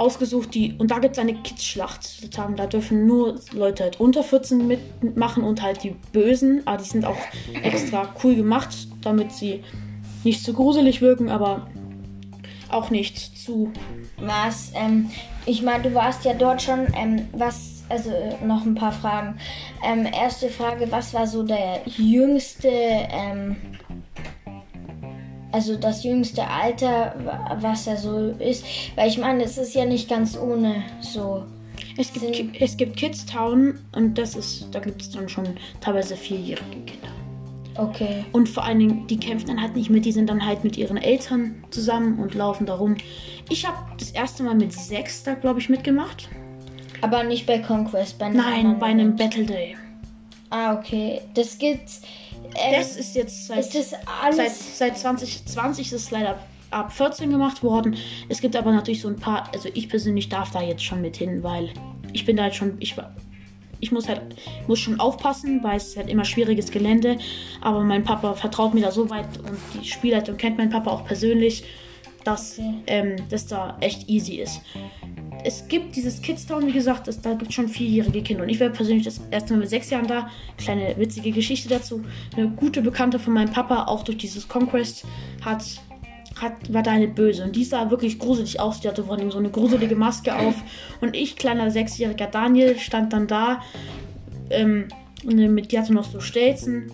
ausgesucht, 0.00 0.54
die 0.54 0.74
und 0.78 0.90
da 0.90 0.98
gibt 0.98 1.16
es 1.16 1.18
eine 1.18 1.34
Kids-Schlacht 1.34 2.02
sozusagen. 2.02 2.56
Da 2.56 2.66
dürfen 2.66 3.06
nur 3.06 3.38
Leute 3.52 3.82
halt 3.82 4.00
unter 4.00 4.22
14 4.22 4.66
mitmachen 4.66 5.42
und 5.42 5.62
halt 5.62 5.84
die 5.84 5.94
Bösen. 6.12 6.62
Aber 6.64 6.78
die 6.78 6.88
sind 6.88 7.04
auch 7.04 7.18
extra 7.62 8.08
cool 8.24 8.34
gemacht, 8.34 8.88
damit 9.02 9.32
sie 9.32 9.62
nicht 10.24 10.44
zu 10.44 10.52
gruselig 10.52 11.00
wirken, 11.00 11.28
aber 11.28 11.68
auch 12.70 12.90
nicht 12.90 13.18
zu. 13.38 13.72
Was, 14.18 14.72
ähm, 14.74 15.10
ich 15.46 15.62
meine, 15.62 15.82
du 15.84 15.94
warst 15.94 16.24
ja 16.24 16.34
dort 16.34 16.62
schon, 16.62 16.86
ähm, 16.94 17.26
was, 17.32 17.82
also 17.88 18.10
äh, 18.10 18.44
noch 18.44 18.64
ein 18.64 18.74
paar 18.74 18.92
Fragen. 18.92 19.38
Ähm, 19.84 20.06
erste 20.06 20.48
Frage, 20.48 20.90
was 20.92 21.12
war 21.14 21.26
so 21.26 21.42
der 21.42 21.80
jüngste, 21.86 22.68
ähm, 22.70 23.56
also 25.52 25.76
das 25.76 26.04
jüngste 26.04 26.46
Alter, 26.46 27.14
wa- 27.24 27.56
was 27.60 27.86
da 27.86 27.96
so 27.96 28.28
ist? 28.38 28.64
Weil 28.94 29.08
ich 29.08 29.18
meine, 29.18 29.42
es 29.42 29.58
ist 29.58 29.74
ja 29.74 29.84
nicht 29.84 30.08
ganz 30.08 30.36
ohne 30.38 30.84
so. 31.00 31.44
Es 31.96 32.12
gibt, 32.12 32.60
es 32.60 32.76
gibt 32.76 32.96
Kids 32.96 33.26
Town 33.26 33.78
und 33.96 34.16
das 34.16 34.36
ist, 34.36 34.68
da 34.70 34.78
gibt 34.78 35.02
es 35.02 35.10
dann 35.10 35.28
schon 35.28 35.48
teilweise 35.80 36.16
vierjährige 36.16 36.82
Kinder. 36.86 37.08
Okay. 37.80 38.24
Und 38.32 38.48
vor 38.48 38.64
allen 38.64 38.78
Dingen, 38.78 39.06
die 39.06 39.18
kämpfen 39.18 39.46
dann 39.48 39.62
halt 39.62 39.74
nicht 39.74 39.88
mit, 39.88 40.04
die 40.04 40.12
sind 40.12 40.28
dann 40.28 40.44
halt 40.44 40.64
mit 40.64 40.76
ihren 40.76 40.96
Eltern 40.98 41.64
zusammen 41.70 42.18
und 42.18 42.34
laufen 42.34 42.66
da 42.66 42.74
rum. 42.74 42.96
Ich 43.48 43.66
habe 43.66 43.78
das 43.98 44.10
erste 44.10 44.42
Mal 44.42 44.54
mit 44.54 44.72
sechs 44.72 45.22
da, 45.22 45.34
glaube 45.34 45.60
ich, 45.60 45.68
mitgemacht. 45.68 46.28
Aber 47.00 47.24
nicht 47.24 47.46
bei 47.46 47.58
Conquest, 47.58 48.18
bei 48.18 48.26
einem 48.26 48.36
Nein, 48.36 48.78
bei 48.78 48.86
einem. 48.86 49.16
Battle 49.16 49.44
Day. 49.44 49.76
Ah, 50.50 50.74
okay. 50.74 51.22
Das 51.34 51.56
gibt's. 51.56 52.02
Ähm, 52.54 52.74
Das 52.76 52.96
ist 52.96 53.14
jetzt 53.14 53.46
seit, 53.46 53.60
ist 53.60 53.74
das 53.74 53.94
alles. 54.22 54.36
seit, 54.36 54.52
seit 54.92 54.98
2020 54.98 55.86
ist 55.86 55.92
es 55.92 56.10
leider 56.10 56.38
ab 56.70 56.92
14 56.92 57.30
gemacht 57.30 57.62
worden. 57.62 57.96
Es 58.28 58.40
gibt 58.40 58.56
aber 58.56 58.72
natürlich 58.72 59.00
so 59.00 59.08
ein 59.08 59.16
paar, 59.16 59.48
also 59.54 59.68
ich 59.72 59.88
persönlich 59.88 60.28
darf 60.28 60.50
da 60.50 60.60
jetzt 60.60 60.84
schon 60.84 61.00
mit 61.00 61.16
hin, 61.16 61.42
weil 61.42 61.70
ich 62.12 62.26
bin 62.26 62.36
da 62.36 62.44
halt 62.44 62.54
schon, 62.54 62.76
ich 62.80 62.96
war. 62.96 63.14
Ich 63.80 63.92
muss 63.92 64.08
halt 64.08 64.22
muss 64.66 64.78
schon 64.78 65.00
aufpassen, 65.00 65.62
weil 65.62 65.76
es 65.76 65.88
ist 65.88 65.96
halt 65.96 66.08
immer 66.08 66.24
schwieriges 66.24 66.70
Gelände. 66.70 67.18
Aber 67.60 67.80
mein 67.80 68.04
Papa 68.04 68.34
vertraut 68.34 68.74
mir 68.74 68.82
da 68.82 68.92
so 68.92 69.10
weit 69.10 69.38
und 69.38 69.58
die 69.80 69.88
Spielleitung 69.88 70.36
kennt 70.36 70.58
mein 70.58 70.70
Papa 70.70 70.90
auch 70.90 71.04
persönlich, 71.04 71.64
dass 72.24 72.60
ähm, 72.86 73.16
das 73.30 73.46
da 73.46 73.76
echt 73.80 74.08
easy 74.08 74.36
ist. 74.36 74.60
Es 75.42 75.66
gibt 75.68 75.96
dieses 75.96 76.20
Kids 76.20 76.46
Town, 76.46 76.66
wie 76.66 76.72
gesagt, 76.72 77.08
das, 77.08 77.20
da 77.20 77.32
gibt 77.32 77.48
es 77.48 77.54
schon 77.54 77.68
vierjährige 77.68 78.22
Kinder. 78.22 78.42
Und 78.42 78.50
ich 78.50 78.60
war 78.60 78.68
persönlich 78.68 79.04
das 79.04 79.20
erste 79.30 79.54
Mal 79.54 79.60
mit 79.60 79.70
sechs 79.70 79.88
Jahren 79.90 80.06
da. 80.06 80.28
Kleine 80.58 80.94
witzige 80.98 81.30
Geschichte 81.32 81.68
dazu. 81.68 82.04
Eine 82.36 82.48
gute 82.50 82.82
Bekannte 82.82 83.18
von 83.18 83.32
meinem 83.32 83.50
Papa, 83.50 83.84
auch 83.84 84.04
durch 84.04 84.18
dieses 84.18 84.48
Conquest, 84.48 85.04
hat, 85.42 85.64
hat, 86.40 86.72
war 86.72 86.82
da 86.82 86.92
eine 86.92 87.08
Böse. 87.08 87.44
Und 87.44 87.56
die 87.56 87.64
sah 87.64 87.90
wirklich 87.90 88.18
gruselig 88.18 88.60
aus. 88.60 88.80
Die 88.80 88.88
hatte 88.88 89.04
vor 89.04 89.16
allem 89.16 89.30
so 89.30 89.38
eine 89.38 89.50
gruselige 89.50 89.96
Maske 89.96 90.34
auf. 90.34 90.54
Und 91.00 91.16
ich, 91.16 91.36
kleiner 91.36 91.70
sechsjähriger 91.70 92.26
Daniel, 92.26 92.78
stand 92.78 93.12
dann 93.12 93.26
da. 93.26 93.62
Ähm, 94.50 94.88
mit, 95.24 95.72
die 95.72 95.78
hatte 95.78 95.92
noch 95.92 96.04
so 96.04 96.20
Stelzen. 96.20 96.90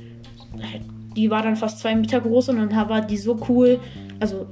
Die 1.14 1.30
war 1.30 1.42
dann 1.42 1.56
fast 1.56 1.78
zwei 1.78 1.94
Meter 1.94 2.20
groß 2.20 2.50
und 2.50 2.56
dann 2.58 2.88
war 2.88 3.00
die 3.00 3.16
so 3.16 3.40
cool. 3.48 3.80
Also 4.20 4.46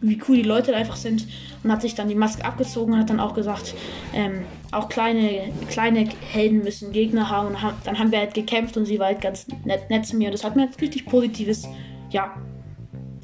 wie 0.00 0.20
cool 0.28 0.36
die 0.36 0.42
Leute 0.42 0.72
da 0.72 0.78
einfach 0.78 0.96
sind 0.96 1.26
und 1.62 1.72
hat 1.72 1.82
sich 1.82 1.94
dann 1.94 2.08
die 2.08 2.14
Maske 2.14 2.44
abgezogen 2.44 2.94
und 2.94 3.00
hat 3.00 3.10
dann 3.10 3.20
auch 3.20 3.34
gesagt, 3.34 3.74
ähm, 4.14 4.44
auch 4.72 4.88
kleine, 4.88 5.52
kleine 5.68 6.08
Helden 6.32 6.62
müssen 6.62 6.92
Gegner 6.92 7.30
haben 7.30 7.48
und 7.48 7.56
dann 7.84 7.98
haben 7.98 8.12
wir 8.12 8.18
halt 8.18 8.34
gekämpft 8.34 8.76
und 8.76 8.84
sie 8.84 8.98
war 8.98 9.06
halt 9.06 9.20
ganz 9.20 9.46
nett, 9.64 9.90
nett 9.90 10.06
zu 10.06 10.16
mir 10.16 10.26
und 10.26 10.32
das 10.32 10.44
hat 10.44 10.56
mir 10.56 10.62
ein 10.62 10.74
richtig 10.80 11.06
positives, 11.06 11.66
ja, 12.10 12.34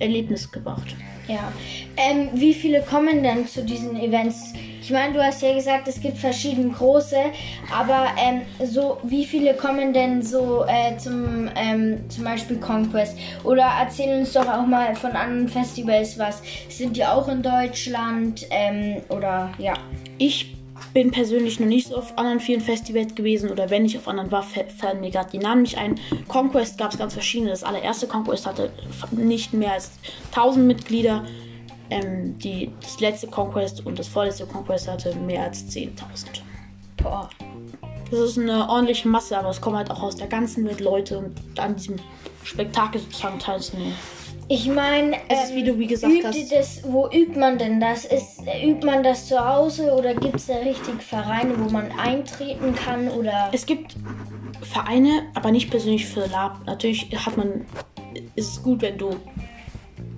Erlebnis 0.02 0.50
gebracht. 0.50 0.97
Ja. 1.28 1.52
Ähm, 1.97 2.30
wie 2.35 2.52
viele 2.52 2.82
kommen 2.82 3.23
denn 3.23 3.47
zu 3.47 3.64
diesen 3.64 3.97
Events? 3.97 4.52
Ich 4.80 4.90
meine, 4.90 5.12
du 5.14 5.23
hast 5.23 5.40
ja 5.42 5.54
gesagt, 5.54 5.87
es 5.87 6.00
gibt 6.00 6.18
verschiedene 6.18 6.71
große, 6.71 7.16
aber 7.73 8.06
ähm, 8.18 8.42
so 8.66 8.99
wie 9.04 9.25
viele 9.25 9.54
kommen 9.54 9.92
denn 9.92 10.23
so 10.23 10.64
äh, 10.66 10.97
zum 10.99 11.49
ähm, 11.54 12.00
zum 12.09 12.25
Beispiel 12.25 12.56
Conquest? 12.59 13.16
Oder 13.44 13.71
erzähl 13.80 14.18
uns 14.18 14.32
doch 14.32 14.49
auch 14.49 14.66
mal 14.66 14.97
von 14.97 15.12
anderen 15.12 15.49
Festivals 15.49 16.18
was. 16.18 16.42
Sind 16.68 16.97
die 16.97 17.04
auch 17.04 17.28
in 17.28 17.42
Deutschland? 17.42 18.44
Ähm, 18.50 19.02
oder 19.09 19.52
ja. 19.59 19.75
Ich 20.18 20.56
bin 20.93 21.11
persönlich 21.11 21.61
noch 21.61 21.67
nicht 21.67 21.89
so 21.89 21.97
auf 21.97 22.17
anderen 22.19 22.41
vielen 22.41 22.61
Festivals 22.61 23.15
gewesen 23.15 23.51
oder 23.51 23.71
wenn 23.71 23.85
ich 23.85 23.97
auf 23.97 24.09
anderen 24.09 24.31
war, 24.31 24.43
fallen 24.43 25.01
mir 25.01 25.11
gerade 25.11 25.31
die 25.31 25.39
Namen 25.39 25.62
nicht 25.62 25.79
ein. 25.79 25.99
Conquest 26.29 26.79
gab 26.79 26.93
es 26.93 26.99
ganz 26.99 27.15
verschiedene. 27.15 27.51
Das 27.51 27.65
allererste 27.65 28.07
Conquest 28.07 28.47
hatte 28.47 28.71
nicht 29.11 29.53
mehr 29.53 29.73
als 29.73 29.93
1000 30.31 30.67
Mitglieder. 30.67 31.25
Ähm, 31.91 32.39
die, 32.39 32.71
das 32.81 33.01
letzte 33.01 33.27
Conquest 33.27 33.85
und 33.85 33.99
das 33.99 34.09
vorletzte 34.09 34.47
Conquest 34.47 34.89
hatte 34.89 35.15
mehr 35.17 35.43
als 35.43 35.65
10.000. 35.69 35.91
Boah. 36.97 37.29
Das 38.11 38.21
ist 38.21 38.39
eine 38.39 38.69
ordentliche 38.69 39.09
Masse, 39.09 39.39
aber 39.39 39.49
es 39.49 39.61
kommen 39.61 39.77
halt 39.77 39.91
auch 39.91 40.03
aus 40.03 40.17
der 40.17 40.27
ganzen 40.27 40.67
Welt 40.67 40.81
Leute 40.81 41.19
und 41.19 41.59
an 41.59 41.77
diesem 41.77 41.97
Spektakel 42.45 43.01
sozusagen 43.01 43.39
teilzunehmen. 43.39 43.95
Ich 44.49 44.66
meine, 44.68 45.16
das, 45.28 45.50
wo 46.84 47.08
übt 47.08 47.38
man 47.38 47.58
denn 47.58 47.80
das? 47.80 48.04
Ist, 48.04 48.40
übt 48.62 48.84
man 48.84 49.02
das 49.02 49.28
zu 49.28 49.38
Hause 49.38 49.92
oder 49.94 50.14
gibt 50.14 50.37
es 50.37 50.46
da 50.46 50.56
richtig 50.56 51.02
Vereine, 51.02 51.54
wo 51.58 51.70
man 51.70 51.90
eintreten 51.92 52.75
kann? 52.75 53.08
Oder 53.08 53.49
Es 53.52 53.64
gibt 53.64 53.96
Vereine, 54.61 55.22
aber 55.34 55.50
nicht 55.50 55.70
persönlich 55.70 56.06
für 56.06 56.26
Lab. 56.26 56.66
Natürlich 56.66 57.08
hat 57.14 57.37
man, 57.37 57.64
ist 58.34 58.52
es 58.52 58.62
gut, 58.62 58.82
wenn 58.82 58.99
du 58.99 59.16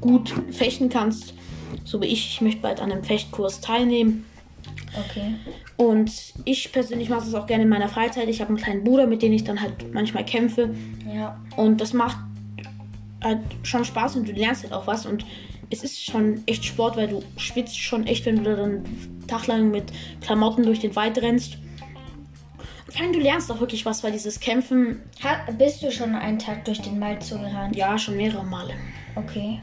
gut 0.01 0.35
fechten 0.51 0.89
kannst. 0.89 1.35
So 1.85 2.01
wie 2.01 2.07
ich. 2.07 2.35
Ich 2.35 2.41
möchte 2.41 2.61
bald 2.61 2.81
an 2.81 2.91
einem 2.91 3.05
Fechtkurs 3.05 3.61
teilnehmen. 3.61 4.25
okay. 4.99 5.35
Und 5.77 6.11
ich 6.45 6.73
persönlich 6.73 7.09
mache 7.09 7.27
es 7.27 7.35
auch 7.35 7.47
gerne 7.47 7.65
in 7.65 7.69
meiner 7.69 7.89
Freizeit. 7.89 8.29
Ich 8.29 8.41
habe 8.41 8.49
einen 8.49 8.59
kleinen 8.59 8.85
Bruder, 8.85 9.07
mit 9.07 9.23
dem 9.23 9.33
ich 9.33 9.45
dann 9.45 9.61
halt 9.61 9.93
manchmal 9.93 10.25
kämpfe. 10.25 10.75
Ja. 11.13 11.41
Und 11.57 11.81
das 11.81 11.93
macht 11.93 12.19
halt 13.25 13.41
schon 13.63 13.85
Spaß 13.85 14.17
und 14.17 14.29
du 14.29 14.33
lernst 14.33 14.63
halt 14.63 14.73
auch 14.73 14.87
was. 14.87 15.07
Und 15.07 15.25
es 15.71 15.83
ist 15.83 16.05
schon 16.05 16.43
echt 16.47 16.65
Sport, 16.65 16.97
weil 16.97 17.09
du 17.09 17.23
schwitzt 17.37 17.79
schon 17.79 18.07
echt, 18.07 18.27
wenn 18.27 18.37
du 18.37 18.43
da 18.45 18.57
dann 18.57 18.71
einen 18.85 19.25
Tag 19.27 19.47
lang 19.47 19.71
mit 19.71 19.85
Klamotten 20.21 20.63
durch 20.65 20.81
den 20.81 20.95
Wald 20.95 21.19
rennst. 21.23 21.59
Und 22.87 22.93
vor 22.95 23.03
allem, 23.03 23.13
du 23.13 23.19
lernst 23.21 23.51
auch 23.51 23.61
wirklich 23.61 23.85
was, 23.87 24.05
weil 24.05 24.13
dieses 24.13 24.39
Kämpfen, 24.39 25.01
Hat, 25.23 25.59
bist 25.59 25.83
du 25.83 25.91
schon 25.91 26.15
einen 26.15 26.39
Tag 26.39 26.65
durch 26.67 26.81
den 26.81 27.01
Wald 27.01 27.23
so 27.23 27.39
gerannt? 27.39 27.75
ja, 27.75 27.97
schon 27.99 28.17
mehrere 28.17 28.45
Male. 28.45 28.75
Okay. 29.17 29.61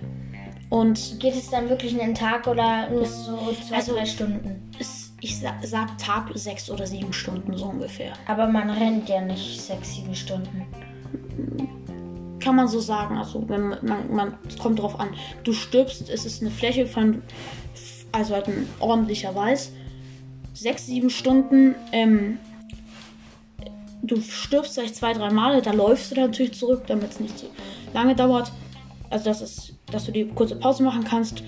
Und 0.69 1.19
Geht 1.19 1.35
es 1.35 1.49
dann 1.49 1.69
wirklich 1.69 1.99
einen 2.01 2.15
Tag 2.15 2.47
oder 2.47 2.89
nur 2.89 3.05
so 3.05 3.37
zwei, 3.67 3.75
Also- 3.75 3.93
drei 3.93 4.05
Stunden? 4.05 4.69
es, 4.79 5.13
ich 5.19 5.37
sa 5.37 5.53
sag 5.61 5.97
Tag 5.97 6.29
sechs 6.33 6.69
oder 6.71 6.87
sieben 6.87 7.11
Stunden 7.13 7.55
so 7.57 7.65
ungefähr. 7.65 8.13
Aber 8.25 8.47
man 8.47 8.69
rennt 8.69 9.07
ja 9.09 9.21
nicht 9.21 9.61
sechs, 9.61 9.95
sieben 9.95 10.15
Stunden. 10.15 10.65
Kann 12.41 12.55
man 12.55 12.67
so 12.67 12.79
sagen. 12.79 13.17
Also, 13.17 13.47
wenn 13.47 13.69
man, 13.69 14.13
man, 14.13 14.33
es 14.47 14.57
kommt 14.57 14.79
drauf 14.79 14.99
an. 14.99 15.09
Du 15.43 15.53
stirbst, 15.53 16.09
es 16.09 16.25
ist 16.25 16.41
eine 16.41 16.51
Fläche 16.51 16.87
von, 16.87 17.21
also 18.11 18.33
halt 18.33 18.47
ein 18.47 18.67
ordentlicher 18.79 19.33
Weiß. 19.35 19.71
Sechs, 20.53 20.87
sieben 20.87 21.09
Stunden, 21.09 21.75
ähm, 21.91 22.37
du 24.03 24.19
stirbst 24.19 24.73
vielleicht 24.73 24.95
zwei, 24.95 25.13
drei 25.13 25.29
Male, 25.29 25.61
da 25.61 25.71
läufst 25.71 26.11
du 26.11 26.15
dann 26.15 26.25
natürlich 26.25 26.53
zurück, 26.53 26.83
damit 26.87 27.11
es 27.11 27.19
nicht 27.19 27.37
so 27.39 27.47
lange 27.93 28.15
dauert. 28.15 28.51
Also, 29.09 29.25
das 29.25 29.41
ist, 29.41 29.75
dass 29.91 30.05
du 30.05 30.11
die 30.11 30.25
kurze 30.25 30.55
Pause 30.55 30.83
machen 30.83 31.03
kannst. 31.03 31.43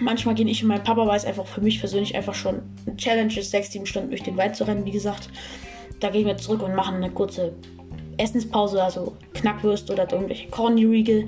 Manchmal 0.00 0.34
gehe 0.34 0.46
ich 0.46 0.62
und 0.62 0.68
mein 0.68 0.84
Papa, 0.84 1.06
weil 1.06 1.16
es 1.16 1.24
einfach 1.24 1.46
für 1.46 1.60
mich 1.60 1.80
persönlich 1.80 2.14
einfach 2.14 2.34
schon 2.34 2.62
eine 2.86 2.96
Challenge 2.96 3.36
ist, 3.36 3.50
sechs, 3.50 3.72
sieben 3.72 3.86
Stunden 3.86 4.10
durch 4.10 4.22
den 4.22 4.36
Wald 4.36 4.54
zu 4.54 4.64
rennen, 4.64 4.84
wie 4.84 4.92
gesagt. 4.92 5.28
Da 5.98 6.10
gehen 6.10 6.26
wir 6.26 6.36
zurück 6.36 6.62
und 6.62 6.76
machen 6.76 6.96
eine 6.96 7.10
kurze 7.10 7.54
Essenspause, 8.18 8.82
also 8.82 9.14
Knackwürste 9.34 9.92
oder 9.92 10.10
irgendwelche 10.10 10.48
Corny-Riegel. 10.48 11.26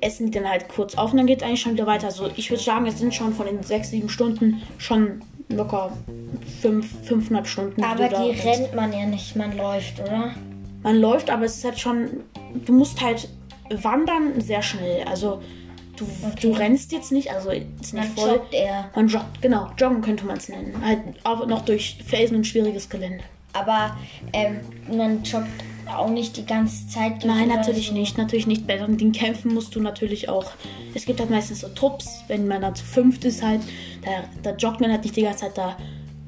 Essen 0.00 0.26
die 0.26 0.38
dann 0.38 0.48
halt 0.48 0.68
kurz 0.68 0.94
auf 0.96 1.12
und 1.12 1.18
dann 1.18 1.26
geht 1.26 1.40
es 1.40 1.46
eigentlich 1.46 1.62
schon 1.62 1.72
wieder 1.72 1.86
weiter. 1.86 2.06
Also 2.06 2.28
ich 2.36 2.50
würde 2.50 2.62
sagen, 2.62 2.86
es 2.86 2.98
sind 2.98 3.14
schon 3.14 3.32
von 3.32 3.46
den 3.46 3.62
sechs, 3.62 3.90
sieben 3.90 4.08
Stunden 4.08 4.62
schon 4.78 5.22
locker 5.48 5.92
fünf, 6.60 6.86
fünfeinhalb 7.04 7.46
Stunden. 7.46 7.82
Aber 7.82 8.08
die 8.08 8.30
rennt 8.32 8.74
man 8.74 8.92
ja 8.92 9.06
nicht, 9.06 9.36
man 9.36 9.56
läuft, 9.56 10.00
oder? 10.00 10.34
Man 10.82 11.00
läuft, 11.00 11.30
aber 11.30 11.44
es 11.44 11.56
ist 11.56 11.64
halt 11.64 11.78
schon. 11.78 12.08
Du 12.66 12.72
musst 12.72 13.00
halt 13.00 13.28
wandern 13.70 14.40
sehr 14.40 14.62
schnell. 14.62 15.04
Also 15.04 15.42
du, 15.96 16.06
du 16.40 16.52
rennst 16.52 16.92
jetzt 16.92 17.10
nicht, 17.10 17.32
also 17.32 17.50
ist 17.50 17.94
Man 17.94 18.04
nicht 18.04 18.18
voll. 18.18 18.30
joggt 18.34 18.54
eher. 18.54 18.90
Man 18.94 19.08
joggt, 19.08 19.40
genau, 19.42 19.70
joggen 19.78 20.02
könnte 20.02 20.26
man 20.26 20.36
es 20.36 20.48
nennen. 20.48 20.74
Halt 20.84 21.00
aber 21.24 21.46
noch 21.46 21.64
durch 21.64 21.98
Felsen 22.06 22.36
und 22.36 22.46
schwieriges 22.46 22.88
Gelände. 22.88 23.24
Aber 23.58 23.96
ähm, 24.32 24.60
man 24.94 25.22
joggt 25.22 25.48
auch 25.94 26.10
nicht 26.10 26.36
die 26.36 26.44
ganze 26.44 26.88
Zeit. 26.88 27.22
durch 27.22 27.32
Nein, 27.32 27.46
oder 27.48 27.56
natürlich 27.56 27.88
so. 27.88 27.94
nicht, 27.94 28.18
natürlich 28.18 28.46
nicht. 28.46 28.66
Bei 28.66 28.76
den 28.76 29.12
Kämpfen 29.12 29.54
musst 29.54 29.74
du 29.74 29.80
natürlich 29.80 30.28
auch. 30.28 30.46
Es 30.94 31.04
gibt 31.04 31.20
halt 31.20 31.30
meistens 31.30 31.60
so 31.60 31.68
Trupps, 31.68 32.24
wenn 32.28 32.48
man 32.48 32.62
dann 32.62 32.74
zu 32.74 32.84
fünft 32.84 33.24
ist 33.24 33.42
halt, 33.42 33.60
da, 34.04 34.10
da 34.50 34.56
joggt 34.56 34.80
man 34.80 34.90
halt 34.90 35.04
nicht 35.04 35.14
die 35.16 35.22
ganze 35.22 35.40
Zeit, 35.40 35.56
da 35.56 35.76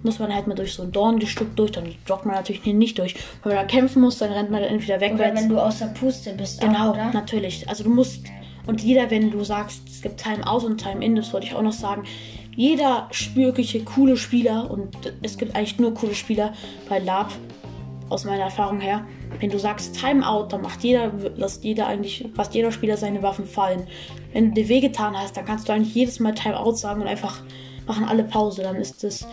muss 0.04 0.20
man 0.20 0.32
halt 0.32 0.46
mal 0.46 0.54
durch 0.54 0.74
so 0.74 0.84
ein 0.84 0.92
Dorngestück 0.92 1.56
durch, 1.56 1.72
dann 1.72 1.92
joggt 2.06 2.24
man 2.24 2.36
natürlich 2.36 2.64
nicht 2.64 2.98
durch. 2.98 3.16
Wenn 3.42 3.54
man 3.54 3.66
da 3.66 3.68
kämpfen 3.68 4.00
muss, 4.02 4.18
dann 4.18 4.30
rennt 4.30 4.48
man 4.50 4.62
entweder 4.62 4.96
Oder 4.96 5.06
wegwärts. 5.10 5.42
wenn 5.42 5.48
du 5.48 5.58
außer 5.58 5.88
Puste 5.88 6.34
bist, 6.34 6.60
Genau, 6.60 6.90
auch, 6.90 6.94
oder? 6.94 7.10
natürlich. 7.12 7.68
Also 7.68 7.82
du 7.82 7.90
musst, 7.90 8.22
und 8.66 8.80
jeder, 8.80 9.10
wenn 9.10 9.32
du 9.32 9.42
sagst, 9.42 9.82
es 9.88 10.00
gibt 10.00 10.22
Time-Out 10.22 10.62
und 10.62 10.78
Time-In, 10.80 11.16
das 11.16 11.32
wollte 11.32 11.48
ich 11.48 11.54
auch 11.54 11.62
noch 11.62 11.72
sagen, 11.72 12.04
jeder 12.58 13.08
wirkliche 13.34 13.84
coole 13.84 14.16
Spieler, 14.16 14.68
und 14.68 14.88
es 15.22 15.38
gibt 15.38 15.54
eigentlich 15.54 15.78
nur 15.78 15.94
coole 15.94 16.16
Spieler 16.16 16.54
bei 16.88 16.98
Lab, 16.98 17.30
aus 18.08 18.24
meiner 18.24 18.44
Erfahrung 18.44 18.80
her, 18.80 19.06
wenn 19.38 19.50
du 19.50 19.60
sagst 19.60 19.94
Time-Out, 19.94 20.52
dann 20.52 20.62
macht 20.62 20.82
jeder, 20.82 21.12
lässt 21.36 21.62
jeder 21.62 21.86
eigentlich, 21.86 22.26
fast 22.34 22.54
jeder 22.56 22.72
Spieler 22.72 22.96
seine 22.96 23.22
Waffen 23.22 23.46
fallen. 23.46 23.86
Wenn 24.32 24.48
du 24.48 24.62
dir 24.62 24.68
wehgetan 24.68 25.16
hast, 25.16 25.36
dann 25.36 25.44
kannst 25.44 25.68
du 25.68 25.72
eigentlich 25.72 25.94
jedes 25.94 26.18
Mal 26.18 26.34
Time-Out 26.34 26.78
sagen 26.78 27.00
und 27.00 27.06
einfach 27.06 27.42
machen 27.86 28.06
alle 28.06 28.24
Pause, 28.24 28.62
dann 28.62 28.76
ist 28.76 29.04
das 29.04 29.28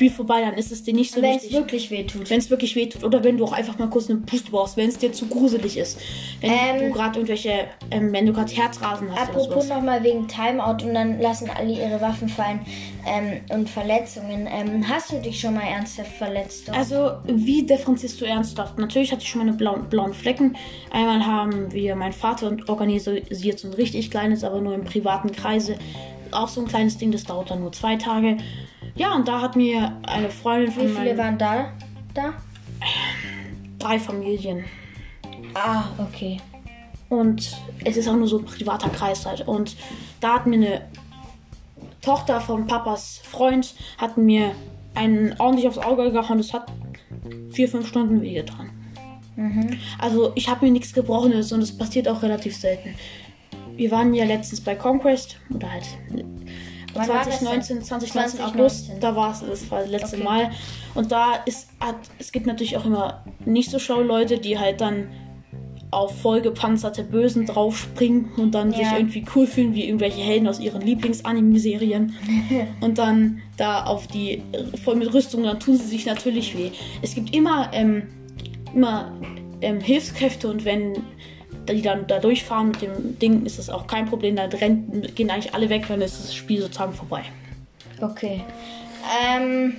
Spiel 0.00 0.10
vorbei, 0.10 0.40
dann 0.40 0.54
ist 0.54 0.72
es 0.72 0.82
dir 0.82 0.94
nicht 0.94 1.12
so 1.12 1.20
Wenn 1.20 1.36
es 1.36 1.42
wichtig. 1.42 1.58
wirklich 1.58 1.90
weh 1.90 2.04
tut. 2.04 2.30
Wenn 2.30 2.38
es 2.38 2.48
wirklich 2.48 2.74
wehtut 2.74 3.04
oder 3.04 3.22
wenn 3.22 3.36
du 3.36 3.44
auch 3.44 3.52
einfach 3.52 3.78
mal 3.78 3.90
kurz 3.90 4.08
eine 4.08 4.20
Puste 4.20 4.50
brauchst, 4.50 4.78
wenn 4.78 4.88
es 4.88 4.96
dir 4.96 5.12
zu 5.12 5.26
gruselig 5.26 5.76
ist. 5.76 6.00
Wenn 6.40 6.50
Ähm, 6.52 6.78
du 6.86 6.90
gerade 6.90 7.18
irgendwelche, 7.18 7.66
ähm, 7.90 8.10
wenn 8.10 8.24
du 8.24 8.32
gerade 8.32 8.50
Herzrasen 8.50 9.14
hast 9.14 9.28
oder 9.28 9.40
Apropos 9.42 9.68
nochmal 9.68 10.02
wegen 10.02 10.26
Timeout 10.26 10.82
und 10.86 10.94
dann 10.94 11.20
lassen 11.20 11.50
alle 11.50 11.74
ihre 11.74 12.00
Waffen 12.00 12.30
fallen 12.30 12.60
ähm, 13.06 13.42
und 13.54 13.68
Verletzungen. 13.68 14.48
Ähm, 14.50 14.88
hast 14.88 15.12
du 15.12 15.20
dich 15.20 15.38
schon 15.38 15.52
mal 15.52 15.64
ernsthaft 15.64 16.12
verletzt? 16.12 16.68
dort? 16.68 16.78
Also, 16.78 17.10
wie 17.26 17.62
differenzierst 17.66 18.18
du 18.22 18.24
ernsthaft? 18.24 18.78
Natürlich 18.78 19.12
hatte 19.12 19.20
ich 19.20 19.28
schon 19.28 19.40
meine 19.44 19.52
blauen, 19.52 19.86
blauen 19.90 20.14
Flecken. 20.14 20.56
Einmal 20.90 21.26
haben 21.26 21.70
wir, 21.74 21.94
mein 21.94 22.14
Vater 22.14 22.56
organisiert 22.68 23.58
so 23.58 23.68
ein 23.68 23.74
richtig 23.74 24.10
kleines, 24.10 24.44
aber 24.44 24.62
nur 24.62 24.74
im 24.74 24.84
privaten 24.84 25.30
Kreise. 25.32 25.76
Auch 26.30 26.48
so 26.48 26.62
ein 26.62 26.68
kleines 26.68 26.96
Ding, 26.96 27.12
das 27.12 27.24
dauert 27.24 27.50
dann 27.50 27.60
nur 27.60 27.72
zwei 27.72 27.96
Tage. 27.96 28.38
Ja, 29.00 29.14
und 29.14 29.26
da 29.26 29.40
hat 29.40 29.56
mir 29.56 29.96
eine 30.02 30.28
Freundin 30.28 30.70
von 30.70 30.84
Wie 30.84 30.92
viele 30.92 31.16
waren 31.16 31.38
da? 31.38 31.72
Da? 32.12 32.34
drei 33.78 33.98
Familien. 33.98 34.66
Ah, 35.54 35.84
okay. 35.96 36.36
Und 37.08 37.56
es 37.82 37.96
ist 37.96 38.06
auch 38.08 38.16
nur 38.16 38.28
so 38.28 38.40
ein 38.40 38.44
privater 38.44 38.90
Kreis 38.90 39.24
halt. 39.24 39.48
Und 39.48 39.74
da 40.20 40.34
hat 40.34 40.46
mir 40.46 40.56
eine 40.56 40.82
Tochter 42.02 42.42
von 42.42 42.66
Papas 42.66 43.22
Freund 43.24 43.74
hat 43.96 44.18
mir 44.18 44.54
einen 44.94 45.34
ordentlich 45.38 45.66
aufs 45.66 45.78
Auge 45.78 46.12
gehauen. 46.12 46.36
Das 46.36 46.52
hat 46.52 46.70
vier, 47.52 47.70
fünf 47.70 47.88
Stunden 47.88 48.20
wehgetan. 48.20 48.68
Also 49.98 50.32
ich 50.34 50.46
habe 50.50 50.66
mir 50.66 50.72
nichts 50.72 50.92
Gebrochenes 50.92 51.52
und 51.52 51.62
es 51.62 51.74
passiert 51.74 52.06
auch 52.06 52.20
relativ 52.20 52.54
selten. 52.54 52.94
Wir 53.76 53.90
waren 53.90 54.12
ja 54.12 54.26
letztens 54.26 54.60
bei 54.60 54.74
Conquest 54.74 55.38
oder 55.54 55.72
halt 55.72 55.86
Wann 56.94 57.08
war 57.08 57.24
das 57.24 57.38
2019, 57.40 57.82
2019 57.82 58.40
2019. 58.40 58.60
August, 58.60 58.90
da 59.00 59.16
war 59.16 59.32
es, 59.32 59.40
das 59.40 59.70
war 59.70 59.80
das 59.80 59.90
letzte 59.90 60.16
Okay. 60.16 60.24
Mal. 60.24 60.50
Und 60.94 61.12
da 61.12 61.34
ist, 61.46 61.68
hat, 61.78 61.96
es 62.18 62.32
gibt 62.32 62.46
natürlich 62.46 62.76
auch 62.76 62.84
immer 62.84 63.24
nicht 63.44 63.70
so 63.70 63.78
schlaue 63.78 64.04
Leute, 64.04 64.38
die 64.38 64.58
halt 64.58 64.80
dann 64.80 65.08
auf 65.92 66.20
vollgepanzerte 66.20 67.02
Bösen 67.02 67.46
draufspringen 67.46 68.30
und 68.36 68.54
dann 68.54 68.70
sich 68.70 68.82
Ja. 68.82 68.96
irgendwie 68.96 69.24
cool 69.34 69.46
fühlen 69.46 69.74
wie 69.74 69.86
irgendwelche 69.86 70.20
Helden 70.20 70.46
aus 70.46 70.60
ihren 70.60 70.80
Lieblings-Anime-Serien. 70.82 72.14
und 72.80 72.98
dann 72.98 73.40
da 73.56 73.84
auf 73.84 74.06
die 74.06 74.42
voll 74.84 74.94
mit 74.96 75.12
Rüstung, 75.12 75.42
dann 75.42 75.58
tun 75.58 75.76
sie 75.76 75.86
sich 75.86 76.06
natürlich 76.06 76.56
weh. 76.56 76.70
Es 77.02 77.14
gibt 77.14 77.34
immer, 77.34 77.70
ähm, 77.72 78.04
immer 78.74 79.12
ähm, 79.62 79.80
Hilfskräfte 79.80 80.48
und 80.48 80.64
wenn 80.64 80.94
die 81.72 81.82
dann 81.82 82.06
da 82.06 82.18
durchfahren 82.18 82.68
mit 82.68 82.82
dem 82.82 83.18
Ding, 83.18 83.46
ist 83.46 83.58
das 83.58 83.70
auch 83.70 83.86
kein 83.86 84.06
Problem. 84.06 84.36
Da 84.36 84.46
gehen 84.46 85.30
eigentlich 85.30 85.54
alle 85.54 85.68
weg, 85.68 85.84
dann 85.88 86.00
ist 86.00 86.22
das 86.22 86.34
Spiel 86.34 86.60
sozusagen 86.60 86.92
vorbei. 86.92 87.22
Okay. 88.00 88.44
Ähm. 89.26 89.76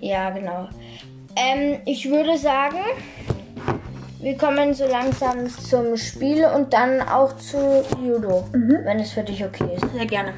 Ja, 0.00 0.30
genau. 0.30 0.68
Ähm, 1.36 1.80
ich 1.86 2.08
würde 2.10 2.36
sagen, 2.36 2.78
wir 4.20 4.36
kommen 4.36 4.74
so 4.74 4.86
langsam 4.86 5.48
zum 5.48 5.96
Spiel 5.96 6.44
und 6.44 6.72
dann 6.72 7.00
auch 7.00 7.36
zu 7.36 7.84
Judo, 8.04 8.48
wenn 8.52 9.00
es 9.00 9.12
für 9.12 9.22
dich 9.22 9.44
okay 9.44 9.68
ist. 9.74 9.92
Sehr 9.92 10.06
gerne. 10.06 10.34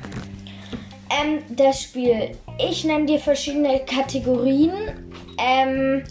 Ähm, 1.11 1.40
das 1.50 1.83
Spiel. 1.83 2.30
Ich 2.59 2.85
nenne 2.85 3.07
dir 3.07 3.18
verschiedene 3.18 3.80
Kategorien. 3.80 4.72
Ähm, 5.38 6.04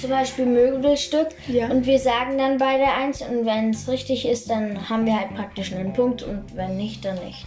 zum 0.00 0.10
Beispiel 0.10 0.46
Möbelstück. 0.46 1.28
Ja. 1.46 1.68
Und 1.68 1.86
wir 1.86 1.98
sagen 1.98 2.38
dann 2.38 2.58
beide 2.58 2.84
eins. 2.84 3.22
Und 3.22 3.46
wenn 3.46 3.70
es 3.70 3.88
richtig 3.88 4.26
ist, 4.26 4.50
dann 4.50 4.88
haben 4.88 5.06
wir 5.06 5.18
halt 5.18 5.34
praktisch 5.34 5.72
einen 5.72 5.92
Punkt. 5.92 6.22
Und 6.22 6.44
wenn 6.56 6.76
nicht, 6.76 7.04
dann 7.04 7.18
nicht. 7.24 7.46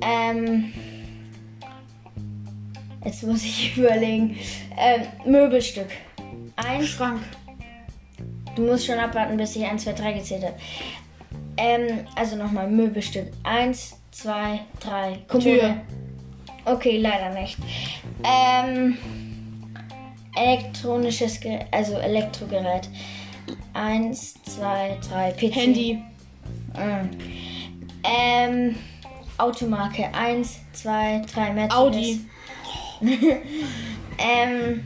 Ähm, 0.00 0.72
jetzt 3.04 3.22
muss 3.22 3.44
ich 3.44 3.76
überlegen. 3.76 4.36
Ähm, 4.78 5.02
Möbelstück. 5.24 5.88
Eins. 6.56 6.88
Schrank. 6.88 7.20
Du 8.56 8.62
musst 8.62 8.86
schon 8.86 8.98
abwarten, 8.98 9.36
bis 9.36 9.56
ich 9.56 9.64
1, 9.64 9.84
2, 9.84 9.92
3 9.92 10.12
gezählt 10.12 10.44
habe. 10.44 10.56
Ähm, 11.56 12.06
also 12.16 12.36
nochmal 12.36 12.68
Möbelstück. 12.68 13.28
1, 13.44 13.96
2, 14.10 14.60
3. 14.80 15.18
Tür. 15.38 15.76
Okay, 16.64 16.98
leider 16.98 17.30
nicht. 17.30 17.56
Ähm, 18.24 18.98
elektronisches 20.40 21.40
Gerät, 21.40 21.66
also 21.70 21.94
Elektrogerät. 21.94 22.88
1, 23.74 24.34
2, 24.44 24.98
3. 25.08 25.32
PC. 25.32 25.54
Handy. 25.54 26.02
Mm. 26.74 27.10
Ähm, 28.02 28.76
Automarke. 29.38 30.08
1, 30.12 30.60
2, 30.72 31.22
3. 31.32 31.52
Mercedes. 31.52 31.76
Audi. 31.76 32.20
Ähm, 34.20 34.84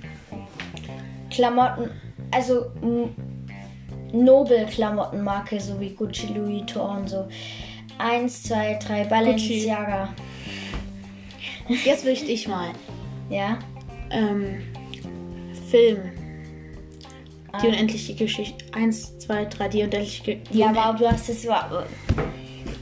Klamotten, 1.29 1.91
also 2.31 2.67
Nobel-Klamottenmarke, 4.13 5.61
so 5.61 5.81
wie 5.81 5.91
Gucci, 5.91 6.29
Louis 6.29 6.61
Vuitton 6.61 6.99
und 6.99 7.09
so. 7.09 7.27
Eins, 7.99 8.45
zwei, 8.45 8.79
drei, 8.81 9.05
Balenciaga. 9.05 10.09
Jetzt 11.85 12.05
will 12.05 12.13
ich 12.13 12.25
dich 12.25 12.47
mal. 12.47 12.71
Ja. 13.31 13.59
Ähm, 14.11 14.63
Film. 15.75 16.13
Die 17.61 17.67
unendliche 17.67 18.15
Geschichte. 18.15 18.65
Eins, 18.73 19.19
zwei, 19.19 19.45
drei, 19.47 19.67
die 19.67 19.79
unendliche 19.83 20.23
Geschichte. 20.23 20.57
Ja, 20.57 20.69
aber 20.73 20.97
du 20.97 21.11
hast 21.11 21.29
es 21.29 21.43
überhaupt. 21.45 21.89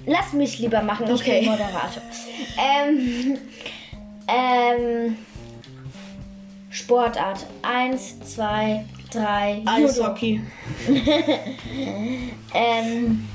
Lass 0.05 0.35
mich 0.35 0.59
lieber 0.59 0.83
machen, 0.83 1.07
ich 1.07 1.12
Okay. 1.14 1.40
bin 1.40 1.50
Moderator. 1.50 2.02
Ähm, 2.59 3.38
ähm, 4.28 5.16
Sportart. 6.68 7.46
Eins, 7.62 8.20
zwei, 8.20 8.85
drei. 9.11 9.62
Eishockey. 9.64 10.42
Ähm, 12.55 13.26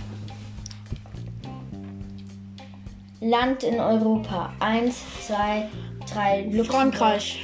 Land 3.19 3.63
in 3.63 3.79
Europa. 3.79 4.53
Eins, 4.59 4.97
zwei, 5.25 5.67
drei, 6.13 6.41
Luxemburg. 6.43 6.67
Frankreich. 6.67 7.43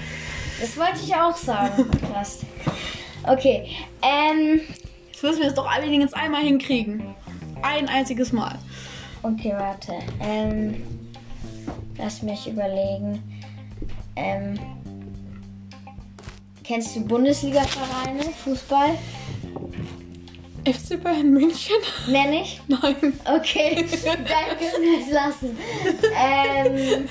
Das 0.62 0.78
wollte 0.78 1.00
ich 1.04 1.14
auch 1.16 1.36
sagen. 1.36 1.86
Fast. 2.14 2.42
Okay. 3.28 3.70
Ähm, 4.02 4.62
Jetzt 5.12 5.24
müssen 5.24 5.42
wir 5.42 5.48
es 5.50 5.54
doch 5.56 5.70
allerdings 5.70 6.14
einmal 6.14 6.42
hinkriegen. 6.44 7.16
Ein 7.62 7.88
einziges 7.88 8.34
Mal. 8.34 8.58
okay, 9.24 9.54
warte. 9.56 9.94
Ähm, 10.20 10.84
lass 11.98 12.22
mich 12.22 12.48
überlegen. 12.48 13.24
Ähm, 14.18 14.60
kennst 16.64 16.96
du 16.96 17.06
Bundesliga-Vereine? 17.06 18.24
Fußball? 18.44 18.98
FC 20.66 21.02
Bayern 21.02 21.32
München? 21.32 21.76
Mehr 22.08 22.26
nicht? 22.28 22.62
Nein. 22.68 23.14
Okay, 23.26 23.86
dann 24.04 24.26
können 24.26 24.82
wir 24.82 25.00
es 25.06 25.12
lassen. 25.12 25.58
Ähm, 26.22 27.08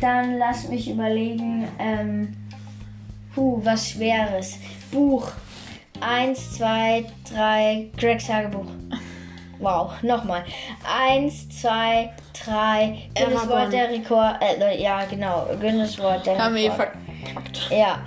dann 0.00 0.38
lass 0.38 0.68
mich 0.68 0.90
überlegen. 0.90 1.68
Ähm, 1.78 2.36
puh, 3.34 3.60
was 3.64 3.90
Schweres. 3.90 4.58
Buch. 4.90 5.30
Eins, 6.00 6.52
zwei, 6.56 7.04
drei. 7.32 7.88
Gregs 7.96 8.26
Tagebuch. 8.26 8.66
Wow, 9.58 10.02
nochmal. 10.02 10.44
Eins, 10.84 11.48
zwei, 11.60 12.10
drei. 12.44 13.08
Guinness. 13.14 13.48
Wort 13.48 13.72
der 13.72 13.90
Rekord. 13.90 14.36
Äh, 14.42 14.82
ja, 14.82 15.04
genau. 15.04 15.46
Guinness 15.60 15.98
Wort 15.98 16.26
der 16.26 16.38
Haben 16.38 16.54
wir 16.56 16.72
Rekord. 16.72 16.88
verkackt. 17.24 17.70
Ja. 17.70 18.00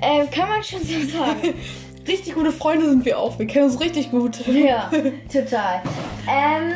Ähm, 0.00 0.30
kann 0.30 0.48
man 0.48 0.62
schon 0.62 0.82
so 0.82 1.00
sagen. 1.08 1.54
Richtig 2.08 2.34
gute 2.34 2.52
Freunde 2.52 2.88
sind 2.88 3.04
wir 3.04 3.18
auch. 3.18 3.36
Wir 3.38 3.46
kennen 3.48 3.64
uns 3.64 3.80
richtig 3.80 4.12
gut. 4.12 4.46
ja, 4.46 4.88
total. 5.32 5.82
Ähm, 6.28 6.74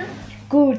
gut. 0.49 0.79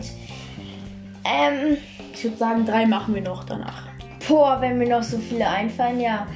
Ähm, 1.24 1.78
Ich 2.22 2.26
würde 2.26 2.38
sagen, 2.38 2.68
drei 2.68 2.86
machen 2.86 3.16
wir 3.16 3.22
noch 3.24 3.46
danach. 3.46 3.88
boah, 4.28 4.62
wenn 4.62 4.78
mir 4.78 4.88
noch 4.88 5.02
so 5.02 5.18
viele 5.18 5.50
einfallen, 5.50 6.00
ja. 6.00 6.28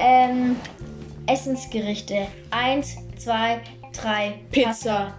Ähm, 0.00 0.56
Essensgerichte. 1.28 2.26
Eins, 2.50 2.96
zwei, 3.16 3.60
drei. 3.92 4.40
Pizza. 4.50 5.14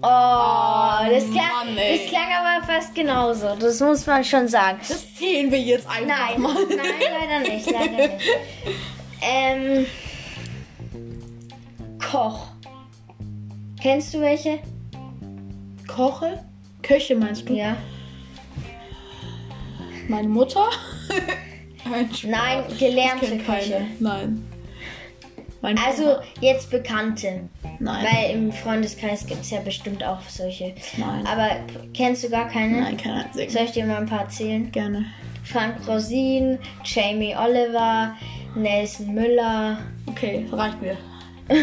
Oh, 0.00 1.08
das 1.10 1.24
klang, 1.24 1.34
Mann, 1.34 1.74
das 1.76 2.08
klang 2.08 2.28
aber 2.40 2.64
fast 2.64 2.94
genauso. 2.94 3.56
Das 3.58 3.80
muss 3.80 4.06
man 4.06 4.22
schon 4.22 4.46
sagen. 4.46 4.78
Das 4.88 5.12
zählen 5.16 5.50
wir 5.50 5.58
jetzt 5.58 5.88
einfach 5.88 6.06
Nein, 6.06 6.40
mal. 6.40 6.54
nein, 6.54 6.78
leider 7.20 7.52
nicht, 7.52 7.68
leider 7.68 7.96
nicht. 7.96 8.24
Ähm, 9.22 9.86
Koch. 11.98 12.46
Kennst 13.82 14.14
du 14.14 14.20
welche? 14.20 14.60
Koche? 15.88 16.44
Köche 16.82 17.16
meinst 17.16 17.48
du? 17.48 17.54
Ja. 17.54 17.76
Meine 20.08 20.28
Mutter? 20.28 20.68
Nein, 21.84 22.64
ich 22.68 22.78
gelernte 22.78 23.26
kenn 23.26 23.44
Köche. 23.44 23.72
keine. 23.72 23.86
Nein. 23.98 24.44
Mein 25.60 25.78
Also 25.78 26.16
jetzt 26.40 26.70
bekannte. 26.70 27.48
Nein. 27.78 28.04
Weil 28.04 28.34
im 28.34 28.52
Freundeskreis 28.52 29.26
gibt 29.26 29.42
es 29.42 29.50
ja 29.50 29.60
bestimmt 29.60 30.02
auch 30.02 30.20
solche. 30.28 30.74
Nein. 30.96 31.24
Aber 31.26 31.50
kennst 31.94 32.24
du 32.24 32.30
gar 32.30 32.48
keine? 32.48 32.80
Nein, 32.80 32.96
keine 32.96 33.24
einzige. 33.24 33.50
Soll 33.50 33.62
ich 33.64 33.70
dir 33.72 33.84
mal 33.86 33.98
ein 33.98 34.06
paar 34.06 34.22
erzählen? 34.22 34.70
Gerne. 34.72 35.06
Frank 35.44 35.86
Rosin, 35.86 36.58
Jamie 36.84 37.34
Oliver, 37.36 38.14
Nelson 38.54 39.14
Müller. 39.14 39.78
Okay, 40.06 40.46
reicht 40.50 40.80
mir. 40.82 40.96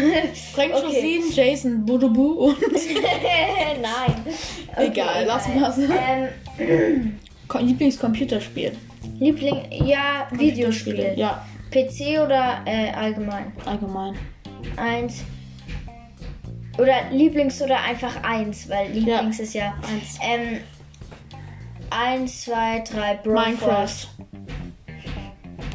Frank 0.54 0.74
Okay. 0.74 0.84
Rosin, 0.86 1.32
Jason 1.32 1.84
Budubu 1.84 2.48
und. 2.48 2.58
Nein. 3.82 4.34
Egal, 4.76 5.24
lass 5.26 5.48
mal. 5.48 6.28
Ähm, 6.58 7.18
Lieblingscomputerspiel. 7.58 8.72
Liebling, 9.18 9.66
ja, 9.70 10.28
Videospiel. 10.30 11.14
Ja, 11.16 11.46
PC 11.70 12.20
oder 12.24 12.62
äh, 12.64 12.90
allgemein? 12.92 13.52
allgemein. 13.64 14.14
Eins. 14.76 15.24
Oder 16.78 17.10
Lieblings 17.10 17.60
oder 17.60 17.78
einfach 17.82 18.22
eins, 18.22 18.68
weil 18.68 18.90
Lieblings 18.92 19.40
ist 19.40 19.54
ja 19.54 19.74
Eins. 19.88 20.18
Ähm, 20.22 20.60
eins, 21.90 22.42
zwei, 22.44 22.80
drei, 22.80 23.20
Minecraft. 23.24 23.58
Broforce. 23.58 24.08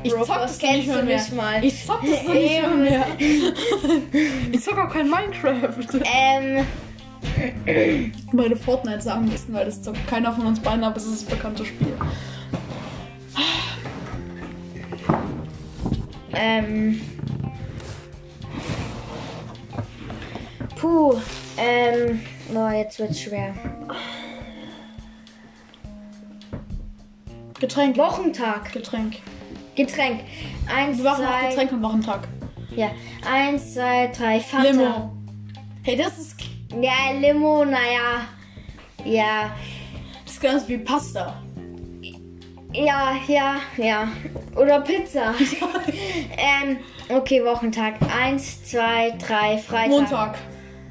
Ich 0.04 0.12
Broforce 0.12 0.28
zock 0.28 0.42
das 0.42 0.60
kennst 0.60 0.88
nicht 0.88 1.04
mehr. 1.04 1.18
nicht 1.18 1.34
mal. 1.34 1.64
Ich 1.64 1.86
zock 1.86 2.02
das 2.02 2.28
nicht 2.28 2.76
mehr. 2.78 3.06
ich 4.52 4.64
zock 4.64 4.78
auch 4.78 4.92
kein 4.92 5.10
Minecraft. 5.10 6.00
Ähm, 6.04 6.66
Meine 8.32 8.56
Fortnite 8.56 9.02
sagen 9.02 9.26
müssen, 9.26 9.54
weil 9.54 9.66
das 9.66 9.82
zockt 9.82 10.06
keiner 10.08 10.32
von 10.34 10.46
uns 10.46 10.60
beiden, 10.60 10.84
aber 10.84 10.98
es 10.98 11.06
ist 11.06 11.28
ein 11.28 11.36
bekanntes 11.36 11.68
Spiel. 11.68 11.94
ähm. 16.34 17.02
Puh, 20.76 21.16
ähm, 21.58 22.20
boah, 22.54 22.72
jetzt 22.72 23.00
wird's 23.00 23.22
schwer. 23.22 23.54
Getränk. 27.60 27.98
Wochentag. 27.98 28.72
Getränk. 28.74 29.16
Getränk. 29.76 30.22
Eins, 30.74 30.98
Wir 30.98 31.06
machen 31.06 31.26
auch 31.26 31.30
zwei, 31.40 31.50
Getränk 31.50 31.72
am 31.74 31.84
Wochentag. 31.84 32.28
ja. 32.76 32.92
Eins, 33.30 33.74
zwei, 33.74 34.08
drei, 34.16 34.40
Fanta. 34.40 34.70
Limo. 34.70 35.12
Hey, 35.84 35.96
das 35.96 36.18
ist, 36.20 36.36
Ja, 36.71 37.12
Limo, 37.19 37.63
naja. 37.65 38.28
Ja. 39.04 39.51
das 40.23 40.34
ist 40.34 40.41
ganz 40.41 40.67
wie 40.67 40.78
Pasta. 40.80 41.41
Ja, 42.73 43.15
ja, 43.28 43.56
ja. 43.78 44.08
Oder 44.56 44.82
Pizza. 44.82 45.34
ähm, 46.38 46.78
okay, 47.10 47.43
Wochentag. 47.45 47.95
Eins, 48.13 48.63
zwei, 48.65 49.12
drei, 49.12 49.58
Freitag. 49.60 49.89
Montag. 49.89 50.38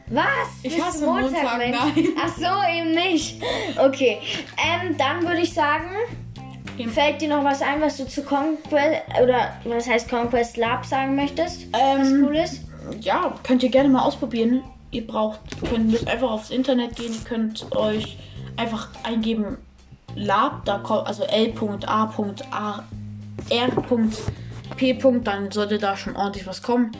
Was? 0.08 0.24
Ich 0.62 0.74
Bist 0.74 0.86
hasse 0.86 1.06
Montag, 1.06 1.58
Mensch? 1.58 1.76
nein. 1.78 2.08
Ach 2.22 2.34
so, 2.36 2.72
eben 2.78 2.92
nicht. 2.92 3.42
Okay. 3.78 4.18
Ähm, 4.58 4.96
dann 4.96 5.22
würde 5.26 5.40
ich 5.40 5.52
sagen, 5.52 5.90
Eben. 6.78 6.90
fällt 6.90 7.20
dir 7.20 7.28
noch 7.28 7.44
was 7.44 7.60
ein, 7.62 7.80
was 7.80 7.96
du 7.98 8.06
zu 8.06 8.22
Conquest 8.22 9.02
oder 9.22 9.54
was 9.64 9.88
heißt 9.88 10.08
Conquest 10.08 10.56
Lab 10.56 10.84
sagen 10.86 11.16
möchtest? 11.16 11.70
Was 11.72 11.80
Ähm, 12.10 12.24
cool 12.26 12.36
ist? 12.36 12.62
ja, 13.00 13.34
könnt 13.42 13.62
ihr 13.62 13.70
gerne 13.70 13.88
mal 13.88 14.02
ausprobieren. 14.02 14.62
Ihr 14.94 15.06
braucht, 15.06 15.40
könnt 15.68 15.90
müsst 15.90 16.06
einfach 16.06 16.30
aufs 16.30 16.50
Internet 16.50 16.94
gehen, 16.94 17.12
ihr 17.12 17.24
könnt 17.24 17.74
euch 17.74 18.16
einfach 18.56 18.88
eingeben 19.02 19.58
Lab, 20.14 20.64
da 20.64 20.78
kommt 20.78 21.08
also 21.08 21.24
L.A.A. 21.24 22.84
R.P. 23.50 24.98
Dann 25.24 25.50
sollte 25.50 25.78
da 25.78 25.96
schon 25.96 26.14
ordentlich 26.14 26.46
was 26.46 26.62
kommen. 26.62 26.92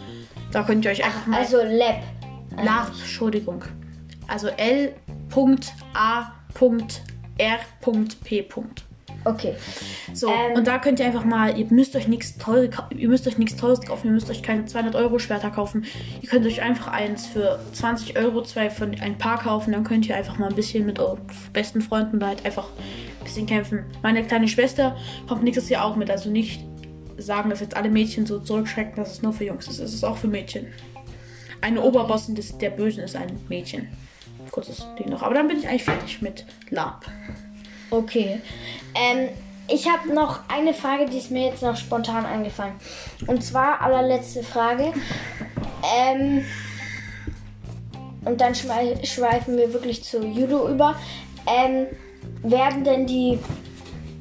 Da 0.51 0.65
könnt 0.65 0.85
ihr 0.85 0.91
euch 0.91 1.05
einfach 1.05 1.27
mal 1.27 1.39
Also 1.39 1.59
Lab. 1.59 2.03
Lab, 2.63 2.89
Entschuldigung. 2.89 3.65
Also 4.27 4.49
L.A.R.P. 4.49 4.95
Okay. 9.25 9.55
So, 10.13 10.29
Ähm. 10.29 10.53
und 10.57 10.67
da 10.67 10.79
könnt 10.79 11.01
ihr 11.01 11.07
einfach 11.07 11.25
mal, 11.25 11.59
ihr 11.59 11.67
müsst 11.71 11.97
euch 11.97 12.09
nichts 12.09 12.37
teures, 12.37 12.71
ihr 12.97 13.09
müsst 13.09 13.27
euch 13.27 13.39
nichts 13.39 13.57
teures 13.57 13.81
kaufen, 13.81 14.09
ihr 14.09 14.13
müsst 14.13 14.31
euch 14.31 14.43
keine 14.43 14.67
200 14.67 14.95
Euro 14.95 15.19
Schwerter 15.19 15.51
kaufen. 15.51 15.85
Ihr 16.21 16.29
könnt 16.29 16.47
euch 16.47 16.63
einfach 16.63 16.89
eins 16.89 17.27
für 17.27 17.59
20 17.73 18.19
Euro, 18.19 18.43
zwei 18.43 18.71
von 18.71 18.95
ein 19.01 19.19
paar 19.19 19.39
kaufen, 19.41 19.73
dann 19.73 19.85
könnt 19.85 20.07
ihr 20.09 20.17
einfach 20.17 20.39
mal 20.39 20.49
ein 20.49 20.55
bisschen 20.55 20.85
mit 20.87 20.99
euren 20.99 21.21
besten 21.53 21.81
Freunden 21.81 22.21
da 22.21 22.29
halt 22.29 22.45
einfach 22.45 22.69
ein 23.21 23.25
bisschen 23.25 23.47
kämpfen. 23.47 23.85
Meine 24.03 24.23
kleine 24.25 24.49
Schwester 24.49 24.97
kommt 25.27 25.43
nächstes 25.43 25.69
Jahr 25.69 25.85
auch 25.85 25.97
mit, 25.97 26.11
also 26.11 26.31
nicht 26.31 26.63
sagen, 27.17 27.49
dass 27.51 27.61
jetzt 27.61 27.77
alle 27.77 27.89
Mädchen 27.91 28.27
so 28.27 28.41
zurückschrecken, 28.41 28.97
dass 28.97 29.13
es 29.13 29.23
nur 29.23 29.33
für 29.33 29.45
Jungs 29.45 29.69
ist. 29.69 29.79
Es 29.79 29.95
ist 29.95 30.05
auch 30.05 30.17
für 30.17 30.27
Mädchen. 30.29 30.67
Eine 31.61 31.81
Oberbossin 31.81 32.35
des, 32.35 32.59
der 32.59 32.71
Bösen 32.71 33.03
ist 33.05 33.17
ein 33.17 33.39
Mädchen. 33.49 33.89
Kurzes 34.51 34.87
Ding 34.99 35.09
noch. 35.09 35.23
Aber 35.23 35.35
dann 35.35 35.49
bin 35.49 35.59
ich 35.59 35.67
eigentlich 35.69 35.85
fertig 35.85 36.21
mit 36.21 36.45
Lab. 36.71 37.07
Okay. 37.95 38.41
Ähm, 38.95 39.29
ich 39.69 39.89
habe 39.89 40.13
noch 40.13 40.41
eine 40.49 40.75
Frage, 40.75 41.07
die 41.07 41.19
ist 41.19 41.31
mir 41.31 41.47
jetzt 41.47 41.63
noch 41.63 41.77
spontan 41.77 42.27
eingefallen. 42.27 42.75
Und 43.29 43.45
zwar 43.45 43.81
allerletzte 43.81 44.43
Frage. 44.43 44.93
Ähm, 45.97 46.45
und 48.25 48.41
dann 48.41 48.55
schwei- 48.55 49.05
schweifen 49.05 49.57
wir 49.57 49.73
wirklich 49.73 50.03
zu 50.03 50.25
Judo 50.27 50.69
über. 50.69 50.97
Ähm, 51.47 51.87
werden 52.43 52.83
denn 52.83 53.07
die 53.07 53.39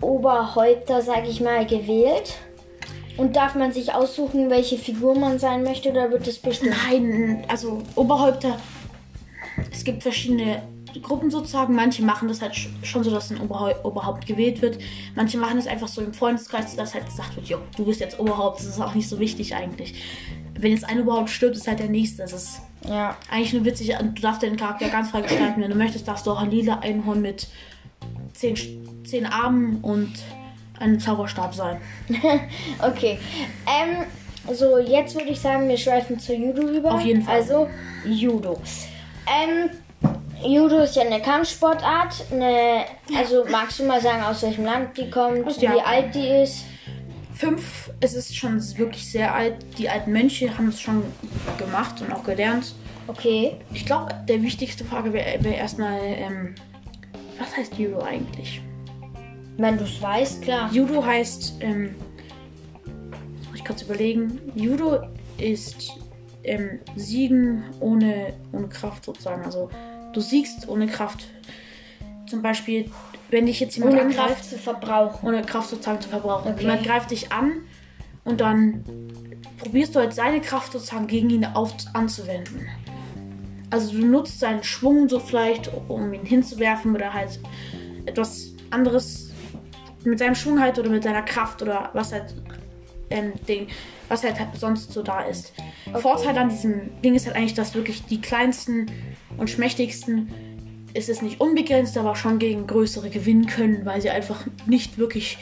Oberhäupter, 0.01 1.01
sag 1.01 1.27
ich 1.27 1.41
mal, 1.41 1.65
gewählt? 1.65 2.35
Und 3.17 3.35
darf 3.35 3.55
man 3.55 3.71
sich 3.71 3.93
aussuchen, 3.93 4.49
welche 4.49 4.77
Figur 4.77 5.17
man 5.17 5.39
sein 5.39 5.63
möchte, 5.63 5.89
oder 5.89 6.11
wird 6.11 6.27
es 6.27 6.37
bestimmt? 6.39 6.75
Nein, 6.87 7.43
also 7.47 7.81
Oberhäupter. 7.95 8.59
Es 9.71 9.83
gibt 9.83 10.03
verschiedene 10.03 10.61
Gruppen 11.01 11.31
sozusagen. 11.31 11.75
Manche 11.75 12.03
machen 12.03 12.27
das 12.27 12.41
halt 12.41 12.53
sch- 12.53 12.67
schon 12.83 13.03
so, 13.03 13.11
dass 13.11 13.31
ein 13.31 13.39
Oberhau 13.41 13.71
Oberhaupt 13.83 14.25
gewählt 14.25 14.61
wird. 14.61 14.77
Manche 15.15 15.37
machen 15.37 15.57
das 15.57 15.67
einfach 15.67 15.87
so 15.87 16.01
im 16.01 16.13
Freundeskreis, 16.13 16.75
dass 16.75 16.93
halt 16.93 17.05
gesagt 17.05 17.35
wird, 17.35 17.47
jo, 17.47 17.57
du 17.77 17.85
bist 17.85 17.99
jetzt 17.99 18.19
Oberhaupt. 18.19 18.59
Das 18.59 18.67
ist 18.67 18.79
auch 18.81 18.93
nicht 18.95 19.07
so 19.09 19.19
wichtig 19.19 19.55
eigentlich. 19.55 19.95
Wenn 20.57 20.71
jetzt 20.71 20.85
ein 20.85 21.01
Oberhaupt 21.01 21.29
stirbt, 21.29 21.55
ist 21.55 21.67
halt 21.67 21.79
der 21.79 21.89
nächste. 21.89 22.21
Das 22.23 22.33
ist 22.33 22.61
Ja. 22.87 23.17
eigentlich 23.31 23.53
nur 23.53 23.65
witzig. 23.65 23.95
Du 23.99 24.21
darfst 24.21 24.43
deinen 24.43 24.55
Charakter 24.57 24.87
ganz 24.89 25.09
frei 25.11 25.21
gestalten. 25.21 25.61
Wenn 25.61 25.71
du 25.71 25.75
möchtest, 25.77 26.07
darfst 26.07 26.25
du 26.27 26.31
auch 26.31 26.41
ein 26.41 26.51
lila 26.51 26.79
Einhorn 26.79 27.21
mit 27.21 27.47
zehn, 28.33 28.55
zehn 29.05 29.25
Armen 29.25 29.77
und 29.81 30.11
einem 30.79 30.99
Zauberstab 30.99 31.53
sein. 31.53 31.77
Okay. 32.81 33.19
Ähm, 33.67 34.05
so, 34.53 34.77
jetzt 34.77 35.15
würde 35.15 35.29
ich 35.29 35.39
sagen, 35.39 35.69
wir 35.69 35.77
schweifen 35.77 36.19
zu 36.19 36.33
Judo 36.35 36.67
über. 36.67 36.95
Auf 36.95 37.01
jeden 37.01 37.21
Fall. 37.21 37.35
Also, 37.35 37.69
Judo. 38.05 38.59
Ähm, 39.25 39.69
Judo 40.45 40.79
ist 40.79 40.95
ja 40.95 41.03
eine 41.03 41.21
Kampfsportart. 41.21 42.25
Eine, 42.31 42.85
also, 43.17 43.45
magst 43.49 43.79
du 43.79 43.85
mal 43.85 44.01
sagen, 44.01 44.23
aus 44.23 44.43
welchem 44.43 44.65
Land 44.65 44.97
die 44.97 45.09
kommt, 45.09 45.45
Aus 45.45 45.59
wie 45.59 45.65
Japan. 45.65 45.85
alt 45.85 46.15
die 46.15 46.27
ist? 46.27 46.65
Fünf, 47.33 47.91
es 47.99 48.13
ist 48.13 48.35
schon 48.35 48.61
wirklich 48.77 49.09
sehr 49.09 49.33
alt. 49.33 49.65
Die 49.77 49.89
alten 49.89 50.11
Mönche 50.11 50.55
haben 50.55 50.67
es 50.69 50.79
schon 50.79 51.03
gemacht 51.57 52.01
und 52.01 52.11
auch 52.13 52.23
gelernt. 52.23 52.73
Okay. 53.07 53.57
Ich 53.73 53.85
glaube, 53.85 54.13
der 54.29 54.41
wichtigste 54.41 54.85
Frage 54.85 55.11
wäre 55.13 55.43
wär 55.43 55.57
erstmal, 55.57 55.99
ähm, 56.01 56.55
was 57.39 57.55
heißt 57.57 57.77
Judo 57.77 57.99
eigentlich? 58.01 58.61
Wenn 59.57 59.77
du 59.77 59.83
es 59.83 60.01
weißt, 60.01 60.41
klar. 60.41 60.69
Judo 60.71 61.03
heißt, 61.03 61.55
ähm, 61.61 61.95
muss 63.49 63.55
ich 63.55 63.65
kurz 63.65 63.81
überlegen, 63.81 64.39
Judo 64.55 65.01
ist 65.37 65.93
ähm, 66.43 66.79
Siegen 66.95 67.63
ohne, 67.79 68.33
ohne 68.51 68.67
Kraft 68.69 69.05
sozusagen. 69.05 69.43
Also 69.43 69.69
du 70.13 70.21
siegst 70.21 70.67
ohne 70.67 70.87
Kraft. 70.87 71.27
Zum 72.27 72.41
Beispiel, 72.41 72.89
wenn 73.29 73.45
dich 73.45 73.59
jetzt 73.59 73.75
jemand 73.75 73.93
Ohne 73.93 74.03
angreift, 74.03 74.27
Kraft 74.27 74.49
zu 74.49 74.57
verbrauchen. 74.57 75.27
ohne 75.27 75.41
Kraft 75.41 75.69
sozusagen 75.69 76.01
zu 76.01 76.09
verbrauchen. 76.09 76.53
Okay. 76.53 76.61
Jemand 76.61 76.83
greift 76.83 77.11
dich 77.11 77.31
an 77.31 77.63
und 78.23 78.39
dann 78.39 78.83
probierst 79.57 79.95
du 79.95 79.99
halt 79.99 80.13
seine 80.13 80.39
Kraft 80.41 80.71
sozusagen 80.71 81.07
gegen 81.07 81.29
ihn 81.29 81.45
auf, 81.45 81.73
anzuwenden. 81.93 82.67
Also 83.69 83.91
du 83.91 84.05
nutzt 84.05 84.39
seinen 84.39 84.63
Schwung 84.63 85.09
so 85.09 85.19
vielleicht, 85.19 85.69
um 85.87 86.13
ihn 86.13 86.25
hinzuwerfen 86.25 86.95
oder 86.95 87.11
halt 87.11 87.39
etwas 88.05 88.53
anderes 88.69 89.31
mit 90.03 90.19
seinem 90.19 90.35
Schwung 90.35 90.59
halt 90.59 90.77
oder 90.77 90.89
mit 90.89 91.03
seiner 91.03 91.21
Kraft 91.21 91.61
oder 91.61 91.89
was 91.93 92.11
halt 92.11 92.35
ähm, 93.09 93.33
Ding, 93.47 93.67
was 94.09 94.23
halt 94.23 94.35
sonst 94.53 94.91
so 94.91 95.01
da 95.01 95.21
ist. 95.21 95.53
Vorteil 95.99 96.37
an 96.37 96.49
diesem 96.49 97.01
Ding 97.01 97.15
ist 97.15 97.25
halt 97.25 97.35
eigentlich, 97.35 97.53
dass 97.53 97.75
wirklich 97.75 98.05
die 98.05 98.21
kleinsten 98.21 98.87
und 99.37 99.49
schmächtigsten 99.49 100.31
ist 100.93 101.09
es 101.09 101.21
nicht 101.21 101.41
unbegrenzt, 101.41 101.97
aber 101.97 102.15
schon 102.15 102.39
gegen 102.39 102.67
größere 102.67 103.09
gewinnen 103.09 103.47
können, 103.47 103.85
weil 103.85 104.01
sie 104.01 104.09
einfach 104.09 104.45
nicht 104.65 104.97
wirklich. 104.97 105.37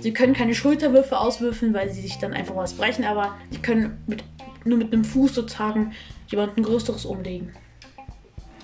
Sie 0.00 0.12
können 0.12 0.32
keine 0.32 0.54
Schulterwürfe 0.54 1.18
auswürfeln, 1.18 1.74
weil 1.74 1.90
sie 1.90 2.02
sich 2.02 2.18
dann 2.18 2.32
einfach 2.32 2.56
was 2.56 2.74
brechen, 2.74 3.04
aber 3.04 3.36
sie 3.50 3.58
können 3.58 4.02
mit, 4.06 4.24
nur 4.64 4.78
mit 4.78 4.92
einem 4.92 5.04
Fuß 5.04 5.34
sozusagen 5.34 5.92
jemanden 6.28 6.62
Größeres 6.62 7.04
umlegen. 7.04 7.52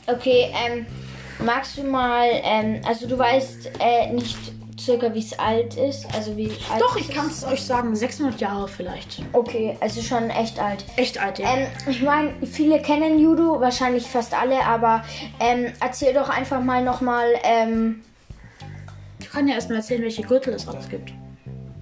Okay, 0.07 0.46
ähm, 0.53 0.87
magst 1.44 1.79
du 1.79 1.85
mal, 1.85 2.29
ähm, 2.42 2.81
also 2.85 3.07
du 3.07 3.18
weißt 3.18 3.70
äh, 3.79 4.12
nicht 4.12 4.37
circa, 4.78 5.12
wie 5.14 5.18
es 5.18 5.38
alt 5.38 5.74
ist, 5.76 6.06
also 6.14 6.36
wie 6.36 6.50
alt 6.70 6.80
Doch, 6.80 6.96
ich 6.96 7.08
kann 7.08 7.26
es 7.26 7.44
euch 7.44 7.62
sagen, 7.62 7.94
600 7.94 8.40
Jahre 8.40 8.68
vielleicht. 8.68 9.22
Okay, 9.32 9.76
also 9.80 10.00
schon 10.02 10.30
echt 10.30 10.58
alt. 10.58 10.84
Echt 10.96 11.20
alt, 11.20 11.38
ja. 11.38 11.56
Ähm, 11.56 11.66
ich 11.88 12.02
meine, 12.02 12.32
viele 12.46 12.80
kennen 12.80 13.18
Judo, 13.18 13.60
wahrscheinlich 13.60 14.06
fast 14.06 14.34
alle, 14.34 14.64
aber 14.64 15.02
ähm, 15.40 15.72
erzähl 15.80 16.14
doch 16.14 16.28
einfach 16.28 16.62
mal 16.62 16.82
nochmal, 16.84 17.26
ähm, 17.42 18.02
ich 19.20 19.30
kann 19.30 19.46
ja 19.48 19.54
erstmal 19.54 19.78
erzählen, 19.78 20.02
welche 20.02 20.22
Gürtel 20.22 20.54
es 20.54 20.66
alles 20.66 20.88
gibt. 20.88 21.12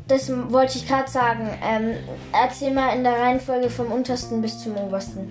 das 0.09 0.31
wollte 0.51 0.79
ich 0.79 0.87
gerade 0.89 1.11
sagen. 1.11 1.49
Ähm, 1.63 1.95
erzähl 2.33 2.73
mal 2.73 2.91
in 2.97 3.05
der 3.05 3.19
Reihenfolge 3.19 3.71
vom 3.71 3.93
untersten 3.93 4.43
bis 4.43 4.59
zum 4.63 4.77
obersten. 4.77 5.31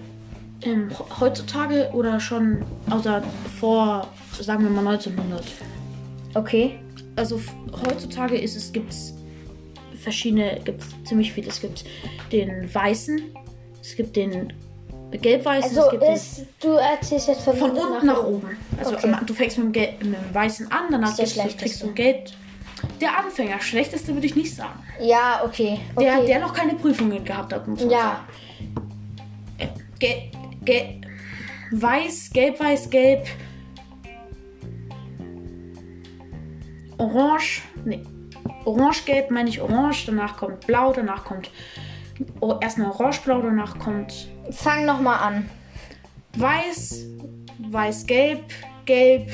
Ähm, 0.62 0.90
heutzutage 1.20 1.90
oder 1.94 2.20
schon, 2.20 2.64
außer 2.90 3.22
vor, 3.60 4.08
sagen 4.40 4.64
wir 4.64 4.70
mal 4.70 4.88
1900. 4.94 5.44
Okay. 6.34 6.80
Also 7.16 7.40
heutzutage 7.88 8.38
ist 8.38 8.56
es 8.56 8.72
gibt's 8.72 9.14
verschiedene 10.02 10.60
gibt's 10.64 10.88
ziemlich 11.06 11.32
viele 11.34 11.48
es 11.50 11.62
gibt 11.62 11.86
den 12.32 12.74
weißen 12.74 13.22
es 13.82 13.96
gibt 13.96 14.16
den 14.16 14.54
gelb-weißen 15.12 15.70
Also 15.78 15.82
es 15.86 15.92
gibt 15.92 16.04
den 16.04 16.14
ist, 16.14 16.46
du 16.62 16.70
erzählst 16.74 17.28
jetzt 17.28 17.42
von, 17.44 17.56
von 17.56 17.72
unten 17.72 18.06
nach 18.06 18.24
oben 18.24 18.58
also 18.78 18.96
Okay. 18.96 19.16
du 19.26 19.34
fängst 19.34 19.58
mit 19.58 19.68
dem, 19.68 19.72
Gel 19.72 19.90
mit 20.00 20.16
dem 20.20 20.34
weißen 20.34 20.72
an 20.72 20.84
danach 20.92 21.16
gibt's, 21.16 21.34
du, 21.36 21.42
kriegst 21.58 21.84
du 21.84 21.92
gelb 21.94 22.30
der 23.02 23.18
Anfänger 23.18 23.60
schlechteste 23.62 24.14
würde 24.14 24.28
ich 24.28 24.36
nicht 24.36 24.54
sagen 24.54 24.80
Ja, 25.00 25.42
okay. 25.46 25.80
okay. 25.96 26.06
der 26.06 26.26
der 26.26 26.40
noch 26.40 26.54
keine 26.54 26.74
Prüfungen 26.76 27.24
gehabt 27.24 27.54
hat 27.54 27.68
muss 27.68 27.80
man 27.82 27.90
Ja. 27.92 28.02
sagen 28.02 28.26
Äh, 29.58 29.68
Gel, 30.00 30.24
gel, 30.66 31.02
weiß 31.72 32.32
gelb 32.34 32.60
weiß 32.60 32.90
gelb 32.90 33.26
orange, 36.98 37.62
nee, 37.84 38.04
orange-gelb 38.66 39.32
meine 39.32 39.50
ich 39.50 39.62
orange, 39.62 40.06
danach 40.06 40.38
kommt 40.38 40.66
blau, 40.68 40.94
danach 40.94 41.24
kommt 41.24 41.50
oh, 42.40 42.58
erstmal 42.62 42.92
orange-blau, 42.92 43.42
danach 43.42 43.78
kommt 43.80 44.30
Fang 44.52 44.86
nochmal 44.86 45.20
an. 45.20 45.50
weiß, 46.38 47.06
weiß-gelb, 47.72 48.44
gelb, 48.86 49.32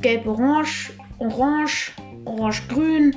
gelb-orange, 0.00 0.92
orange, 1.18 1.92
orange-grün, 2.24 3.16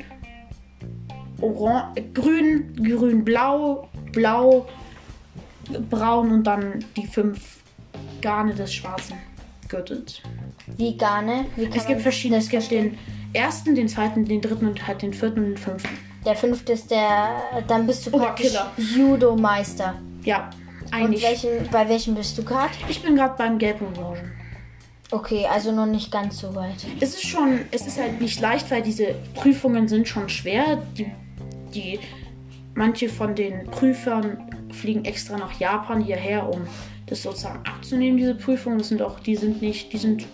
oran 1.41 1.93
grün, 2.13 2.74
grün-blau, 2.76 3.89
blau, 4.13 4.67
braun 5.89 6.32
und 6.32 6.43
dann 6.43 6.86
die 6.96 7.08
fünf 7.08 7.58
Garne 8.22 8.54
des 8.54 8.74
schwarzen 8.74 9.26
Garne? 9.69 11.45
Wie 11.56 11.65
kann 11.67 11.77
Es 11.77 11.88
gibt 11.88 12.01
verschiedene. 12.01 12.39
Es 12.39 12.49
gibt 12.49 12.71
den 12.71 12.97
ersten, 13.34 13.75
den 13.75 13.88
zweiten, 13.88 14.25
den 14.25 14.41
dritten 14.41 14.67
und 14.67 14.88
halt 14.88 15.01
den 15.01 15.13
vierten 15.13 15.39
und 15.39 15.45
den 15.45 15.58
fünften. 15.58 15.89
Der 16.25 16.36
fünfte 16.36 16.73
ist 16.73 16.91
der. 16.91 17.41
Dann 17.67 17.88
bist 17.88 18.06
du 18.06 18.12
praktisch 18.12 18.47
Oberkiller. 18.56 18.71
Judo-Meister. 18.95 19.95
Ja, 20.23 20.49
Und 20.86 20.93
eigentlich. 20.93 21.23
welchen, 21.23 21.69
bei 21.71 21.88
welchem 21.88 22.15
bist 22.15 22.38
du 22.38 22.43
gerade? 22.43 22.71
Ich 22.89 23.01
bin 23.01 23.15
gerade 23.15 23.36
beim 23.38 23.58
gelb 23.58 23.82
und 23.82 23.97
orangen. 23.97 24.32
Okay, 25.10 25.45
also 25.45 25.71
noch 25.71 25.86
nicht 25.86 26.12
ganz 26.12 26.39
so 26.39 26.53
weit. 26.53 26.86
Es 26.99 27.12
ist 27.15 27.25
schon, 27.25 27.60
es 27.71 27.88
ist 27.88 27.97
halt 27.97 28.19
nicht 28.19 28.41
leicht, 28.41 28.69
weil 28.69 28.82
diese 28.82 29.15
Prüfungen 29.36 29.88
sind 29.88 30.06
schon 30.06 30.27
schwer. 30.27 30.84
Die, 30.97 31.10
die, 31.73 31.99
manche 32.75 33.08
von 33.08 33.34
den 33.34 33.65
Prüfern 33.67 34.49
fliegen 34.73 35.06
extra 35.06 35.38
nach 35.38 35.58
Japan 35.60 36.01
hierher, 36.01 36.49
um 36.49 36.67
das 37.08 37.24
sozusagen 37.24 37.65
abzunehmen, 37.65 38.17
diese 38.17 38.36
Prüfungen. 38.36 38.78
Das 38.78 38.89
sind 38.89 39.02
auch, 39.02 39.20
die 39.20 39.36
sind 39.36 39.62
nicht, 39.62 39.91
die 39.91 39.98
sind 39.98 40.28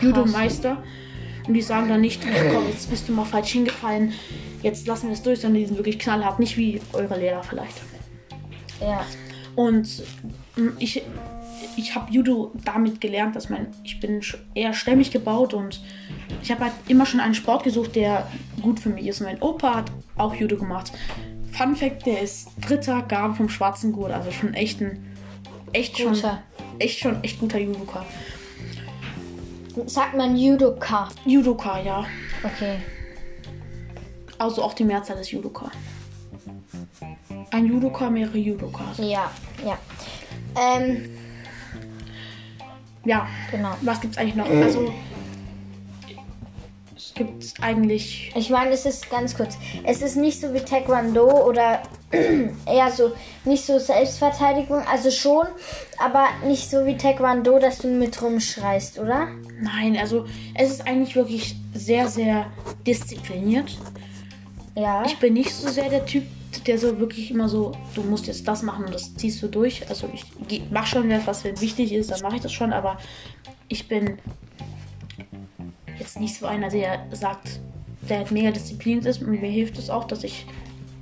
Judo-Meister. 0.00 0.82
Und 1.46 1.54
die 1.54 1.62
sagen 1.62 1.88
dann 1.88 2.02
nicht, 2.02 2.22
ach 2.26 2.54
komm, 2.54 2.68
jetzt 2.68 2.90
bist 2.90 3.08
du 3.08 3.12
mal 3.12 3.24
falsch 3.24 3.52
hingefallen, 3.52 4.12
jetzt 4.62 4.86
lassen 4.86 5.06
wir 5.06 5.14
es 5.14 5.22
durch, 5.22 5.40
sondern 5.40 5.60
die 5.60 5.66
sind 5.66 5.78
wirklich 5.78 5.98
knallhart, 5.98 6.38
nicht 6.38 6.58
wie 6.58 6.78
eure 6.92 7.18
Lehrer 7.18 7.42
vielleicht. 7.42 7.80
Ja. 8.82 9.04
Und 9.56 10.02
mm, 10.56 10.68
ich, 10.78 11.02
ich 11.76 11.94
habe 11.94 12.12
Judo 12.12 12.52
damit 12.64 13.00
gelernt, 13.00 13.34
dass 13.34 13.48
mein, 13.48 13.68
ich 13.82 13.98
bin 13.98 14.20
eher 14.54 14.74
stämmig 14.74 15.10
gebaut 15.10 15.54
und 15.54 15.80
ich 16.42 16.50
habe 16.50 16.64
halt 16.64 16.74
immer 16.86 17.06
schon 17.06 17.20
einen 17.20 17.34
Sport 17.34 17.64
gesucht, 17.64 17.96
der 17.96 18.28
gut 18.60 18.78
für 18.78 18.90
mich 18.90 19.06
ist. 19.06 19.20
Mein 19.20 19.40
Opa 19.40 19.76
hat 19.76 19.90
auch 20.16 20.34
Judo 20.34 20.56
gemacht. 20.56 20.92
Fun 21.52 21.74
Fact, 21.74 22.04
der 22.04 22.20
ist 22.20 22.50
dritter 22.60 23.02
Garn 23.02 23.34
vom 23.34 23.48
schwarzen 23.48 23.92
Gurt, 23.92 24.12
also 24.12 24.30
schon 24.30 24.52
echt 24.52 24.82
ein, 24.82 25.07
echt 25.72 25.98
schon, 25.98 26.12
Guter. 26.12 26.42
echt 26.78 26.98
schon 26.98 27.22
echt 27.22 27.38
guter 27.40 27.58
Judoka. 27.58 28.04
Sagt 29.86 30.16
man 30.16 30.36
Judoka. 30.36 31.08
Judoka, 31.24 31.78
ja. 31.80 32.04
Okay. 32.42 32.78
Also 34.38 34.62
auch 34.62 34.74
die 34.74 34.84
Mehrzahl 34.84 35.18
ist 35.18 35.30
Judoka. 35.30 35.70
Ein 37.50 37.66
Judoka, 37.66 38.10
mehrere 38.10 38.38
Judokas. 38.38 38.98
Ja, 38.98 39.30
ja. 39.64 39.78
Ähm, 40.60 41.10
Ja, 43.04 43.26
genau. 43.50 43.70
was 43.82 44.00
gibt's 44.00 44.18
eigentlich 44.18 44.34
noch? 44.34 44.48
Also 44.50 44.92
es 46.96 47.14
gibt 47.14 47.54
eigentlich 47.60 48.32
Ich 48.34 48.50
meine, 48.50 48.70
es 48.70 48.84
ist 48.84 49.08
ganz 49.10 49.36
kurz. 49.36 49.56
Es 49.84 50.02
ist 50.02 50.16
nicht 50.16 50.40
so 50.40 50.52
wie 50.52 50.60
Taekwondo 50.60 51.46
oder 51.46 51.82
eher 52.66 52.90
so 52.90 53.12
nicht 53.44 53.64
so 53.64 53.78
Selbstverteidigung. 53.78 54.82
Also 54.90 55.10
schon, 55.10 55.46
aber 55.98 56.26
nicht 56.46 56.70
so 56.70 56.86
wie 56.86 56.96
Taekwondo, 56.96 57.58
dass 57.58 57.78
du 57.78 57.88
mit 57.88 58.20
rumschreist, 58.22 58.98
oder? 58.98 59.28
Nein, 59.60 59.96
also 59.98 60.24
es 60.54 60.70
ist 60.70 60.86
eigentlich 60.86 61.16
wirklich 61.16 61.56
sehr, 61.74 62.08
sehr 62.08 62.46
diszipliniert. 62.86 63.76
Ja. 64.74 65.04
Ich 65.04 65.18
bin 65.18 65.34
nicht 65.34 65.52
so 65.52 65.68
sehr 65.68 65.88
der 65.88 66.06
Typ, 66.06 66.24
der 66.66 66.78
so 66.78 66.98
wirklich 66.98 67.30
immer 67.30 67.48
so, 67.48 67.72
du 67.94 68.02
musst 68.02 68.26
jetzt 68.26 68.46
das 68.46 68.62
machen 68.62 68.84
und 68.84 68.94
das 68.94 69.14
ziehst 69.14 69.42
du 69.42 69.48
durch. 69.48 69.88
Also 69.90 70.08
ich 70.14 70.24
geh- 70.46 70.62
mach 70.70 70.86
schon 70.86 71.10
etwas, 71.10 71.44
wenn 71.44 71.60
wichtig 71.60 71.92
ist, 71.92 72.10
dann 72.10 72.20
mache 72.20 72.36
ich 72.36 72.42
das 72.42 72.52
schon, 72.52 72.72
aber 72.72 72.98
ich 73.68 73.88
bin 73.88 74.18
jetzt 75.98 76.18
nicht 76.20 76.36
so 76.36 76.46
einer, 76.46 76.68
der 76.68 77.04
sagt, 77.10 77.60
der 78.08 78.24
mega 78.30 78.50
diszipliniert 78.50 79.04
ist 79.04 79.20
und 79.20 79.30
mir 79.30 79.40
hilft 79.40 79.78
es 79.78 79.90
auch, 79.90 80.04
dass 80.04 80.24
ich 80.24 80.46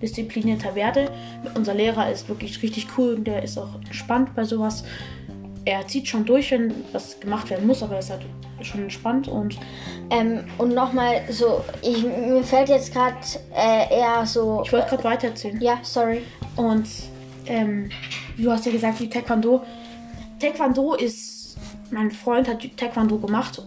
disziplinierter 0.02 0.74
werde. 0.74 1.11
Unser 1.54 1.74
Lehrer 1.74 2.11
ist 2.11 2.28
wirklich 2.28 2.62
richtig 2.62 2.87
cool 2.96 3.14
und 3.14 3.24
der 3.24 3.42
ist 3.42 3.59
auch 3.59 3.74
entspannt 3.87 4.35
bei 4.35 4.44
sowas. 4.44 4.85
Er 5.64 5.87
zieht 5.88 6.06
schon 6.06 6.24
durch, 6.24 6.52
wenn 6.52 6.72
was 6.92 7.18
gemacht 7.18 7.50
werden 7.50 7.66
muss, 7.66 7.82
aber 7.82 7.94
er 7.94 7.98
ist 7.98 8.11
halt 8.11 8.22
schon 8.62 8.82
entspannt 8.82 9.28
und 9.28 9.59
Ähm, 10.11 10.44
und 10.59 10.74
nochmal 10.74 11.22
so, 11.30 11.64
ich, 11.82 12.04
mir 12.04 12.42
fällt 12.44 12.68
jetzt 12.68 12.92
gerade 12.92 13.16
äh, 13.54 13.98
eher 13.98 14.24
so. 14.24 14.62
ich 14.64 14.72
wollte 14.72 14.90
gerade 14.90 15.04
weitererzählen. 15.04 15.61
Ja, 15.61 15.78
sorry. 15.82 16.22
Und 16.54 16.87
ähm, 17.46 17.90
du 18.37 18.50
hast 18.50 18.66
ja 18.66 18.72
gesagt, 18.72 19.00
wie 19.00 19.09
Taekwondo. 19.09 19.62
Taekwondo 20.40 20.94
ist. 20.94 21.56
Mein 21.90 22.11
Freund 22.11 22.48
hat 22.48 22.64
Taekwondo 22.76 23.18
gemacht. 23.18 23.62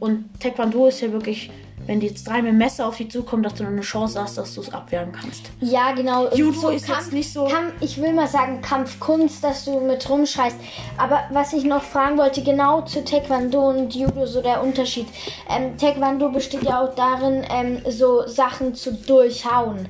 Und 0.00 0.24
Taekwondo 0.40 0.86
ist 0.88 1.00
ja 1.02 1.12
wirklich, 1.12 1.50
wenn 1.90 1.98
die 1.98 2.06
jetzt 2.06 2.22
drei 2.28 2.40
mit 2.40 2.52
dem 2.52 2.58
Messer 2.58 2.86
auf 2.86 2.98
dich 2.98 3.10
zukommen, 3.10 3.42
dass 3.42 3.54
du 3.54 3.66
eine 3.66 3.80
Chance 3.80 4.22
hast, 4.22 4.38
dass 4.38 4.54
du 4.54 4.60
es 4.60 4.72
abwehren 4.72 5.10
kannst. 5.10 5.42
Ja, 5.58 5.90
genau. 5.90 6.32
Judo 6.32 6.68
ist 6.68 6.86
jetzt 6.86 7.12
nicht 7.12 7.32
so- 7.32 7.46
Kampf, 7.46 7.72
ich 7.80 8.00
will 8.00 8.12
mal 8.12 8.28
sagen, 8.28 8.60
Kampfkunst, 8.62 9.42
dass 9.42 9.64
du 9.64 9.80
mit 9.80 10.08
rumscheißt. 10.08 10.56
Aber 10.98 11.24
was 11.32 11.52
ich 11.52 11.64
noch 11.64 11.82
fragen 11.82 12.16
wollte, 12.16 12.44
genau 12.44 12.82
zu 12.82 13.02
Taekwondo 13.02 13.70
und 13.70 13.92
Judo, 13.92 14.24
so 14.24 14.40
der 14.40 14.62
Unterschied. 14.62 15.08
Ähm, 15.48 15.76
Taekwondo 15.76 16.28
besteht 16.30 16.62
ja 16.62 16.80
auch 16.80 16.94
darin, 16.94 17.44
ähm, 17.50 17.82
so 17.90 18.24
Sachen 18.24 18.72
zu 18.76 18.92
durchhauen. 18.94 19.88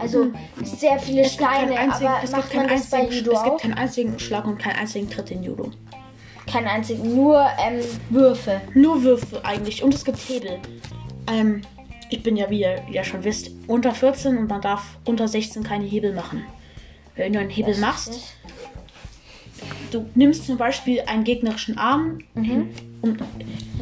Also 0.00 0.26
sehr 0.64 0.98
viele 0.98 1.22
Es 1.22 1.34
Steine, 1.34 1.76
einzigen- 1.78 2.08
aber 2.08 2.24
es 2.24 2.32
macht 2.32 2.42
gibt 2.50 2.54
man 2.56 2.66
keinen 2.66 2.78
das 2.80 2.90
bei 2.90 2.96
einzigen- 2.98 3.24
Judo 3.24 3.36
Es 3.36 3.42
gibt 3.44 3.54
auch? 3.54 3.60
keinen 3.62 3.74
einzigen 3.74 4.18
Schlag 4.18 4.46
und 4.48 4.58
keinen 4.58 4.76
einzigen 4.80 5.08
Tritt 5.08 5.30
in 5.30 5.44
Judo. 5.44 5.70
keinen 6.52 6.66
einzigen, 6.68 7.14
nur 7.16 7.40
ähm, 7.58 7.80
Würfe. 8.10 8.60
Nur 8.74 9.02
Würfe 9.02 9.44
eigentlich. 9.44 9.82
Und 9.82 9.92
es 9.94 10.04
gibt 10.04 10.18
Hebel. 10.28 10.58
Ähm, 11.28 11.62
ich 12.10 12.22
bin 12.22 12.36
ja, 12.36 12.48
wie 12.50 12.60
ihr 12.60 12.82
ja 12.90 13.02
schon 13.04 13.24
wisst, 13.24 13.50
unter 13.66 13.92
14 13.92 14.36
und 14.38 14.48
man 14.48 14.60
darf 14.60 14.96
unter 15.04 15.26
16 15.26 15.62
keine 15.64 15.84
Hebel 15.84 16.12
machen. 16.12 16.44
Wenn 17.16 17.32
du 17.32 17.38
einen 17.40 17.50
Hebel 17.50 17.72
Was 17.72 17.80
machst, 17.80 18.20
du 19.90 20.06
nimmst 20.14 20.46
zum 20.46 20.56
Beispiel 20.58 21.00
einen 21.06 21.24
gegnerischen 21.24 21.78
Arm 21.78 22.18
um, 22.34 22.68
um 23.02 23.16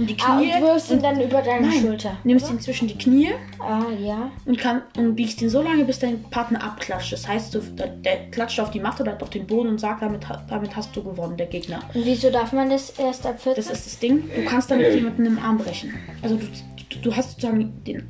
die 0.06 0.16
Ah, 0.20 0.38
Knie 0.38 0.52
und 0.54 0.62
wirfst 0.62 0.90
ihn 0.90 1.02
dann 1.02 1.20
über 1.20 1.42
deine 1.42 1.66
Nein, 1.66 1.80
Schulter. 1.80 2.16
nimmst 2.24 2.50
ihn 2.50 2.60
zwischen 2.60 2.88
die 2.88 2.96
Knie 2.96 3.30
Ah, 3.58 3.82
ja. 4.00 4.30
und, 4.46 4.58
kann, 4.58 4.82
und 4.96 5.16
biegst 5.16 5.42
ihn 5.42 5.48
so 5.50 5.62
lange, 5.62 5.84
bis 5.84 5.98
dein 5.98 6.22
Partner 6.30 6.62
abklatscht. 6.62 7.12
Das 7.12 7.26
heißt, 7.26 7.54
du, 7.54 7.58
der, 7.60 7.88
der 7.88 8.30
klatscht 8.30 8.60
auf 8.60 8.70
die 8.70 8.80
Matte 8.80 9.02
oder 9.02 9.16
auf 9.20 9.30
den 9.30 9.46
Boden 9.46 9.68
und 9.70 9.78
sagt, 9.80 10.02
damit, 10.02 10.22
damit 10.48 10.76
hast 10.76 10.94
du 10.94 11.02
gewonnen, 11.02 11.36
der 11.36 11.46
Gegner. 11.46 11.80
Und 11.92 12.04
wieso 12.04 12.30
darf 12.30 12.52
man 12.52 12.70
das 12.70 12.90
erst 12.90 13.26
ab 13.26 13.40
14? 13.42 13.64
Das 13.64 13.70
ist 13.72 13.86
das 13.86 13.98
Ding. 13.98 14.24
Du 14.34 14.44
kannst 14.44 14.70
damit 14.70 14.94
jemanden 14.94 15.26
im 15.26 15.38
Arm 15.38 15.58
brechen. 15.58 15.94
Also 16.22 16.36
du, 16.36 16.46
du, 16.90 16.98
du 16.98 17.16
hast 17.16 17.32
sozusagen 17.32 17.72
den, 17.84 18.04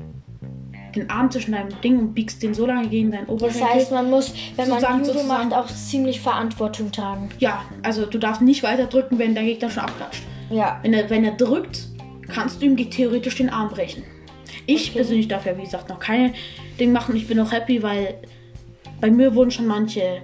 den 0.94 1.10
Arm 1.10 1.30
zwischen 1.30 1.52
deinem 1.52 1.80
Ding 1.82 1.98
und 1.98 2.14
biegst 2.14 2.42
den 2.42 2.54
so 2.54 2.66
lange 2.66 2.88
gegen 2.88 3.10
deinen 3.10 3.26
das 3.26 3.34
Oberschenkel. 3.34 3.68
heißt, 3.74 3.92
man 3.92 4.10
muss, 4.10 4.32
wenn 4.56 4.68
man 4.68 4.80
Sozusagen- 4.80 5.00
Judo 5.04 5.12
sozusagen- 5.18 5.48
macht, 5.50 5.58
auch 5.58 5.66
ziemlich 5.66 6.20
Verantwortung 6.20 6.92
tragen. 6.92 7.28
ja, 7.38 7.64
also 7.82 8.06
du 8.06 8.18
darfst 8.18 8.42
nicht 8.42 8.62
weiter 8.62 8.86
drücken, 8.86 9.18
wenn 9.18 9.34
der 9.34 9.44
Gegner 9.44 9.70
schon 9.70 9.82
abklatscht. 9.84 10.22
Ja. 10.50 10.78
Wenn 10.82 10.92
er, 10.94 11.08
wenn 11.10 11.24
er 11.24 11.32
drückt, 11.32 11.88
kannst 12.28 12.60
du 12.62 12.66
ihm 12.66 12.76
theoretisch 12.90 13.36
den 13.36 13.50
Arm 13.50 13.68
brechen. 13.70 14.04
Ich 14.66 14.90
Okay. 14.90 14.98
persönlich 14.98 15.28
darf 15.28 15.44
ja, 15.46 15.56
wie 15.58 15.62
gesagt, 15.62 15.88
noch 15.88 15.98
keine 15.98 16.32
Ding 16.78 16.92
machen. 16.92 17.16
Ich 17.16 17.26
bin 17.26 17.38
auch 17.40 17.50
happy, 17.52 17.82
weil 17.82 18.14
bei 19.00 19.10
mir 19.10 19.34
wurden 19.34 19.50
schon 19.50 19.66
manche 19.66 20.22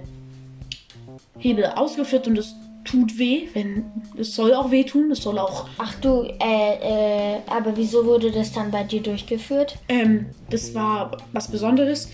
Hebel 1.37 1.65
ausgeführt 1.75 2.27
und 2.27 2.37
es 2.37 2.55
tut 2.83 3.17
weh. 3.17 3.47
Wenn, 3.53 3.85
es 4.17 4.35
soll 4.35 4.53
auch 4.53 4.71
weh 4.71 4.83
tun. 4.83 5.11
Es 5.11 5.23
soll 5.23 5.37
auch. 5.37 5.67
Ach 5.77 5.93
du, 5.95 6.23
äh, 6.23 7.35
äh, 7.35 7.37
aber 7.47 7.75
wieso 7.75 8.05
wurde 8.05 8.31
das 8.31 8.51
dann 8.51 8.71
bei 8.71 8.83
dir 8.83 9.01
durchgeführt? 9.01 9.77
Ähm, 9.89 10.27
das 10.49 10.73
war 10.73 11.17
was 11.33 11.49
Besonderes. 11.49 12.09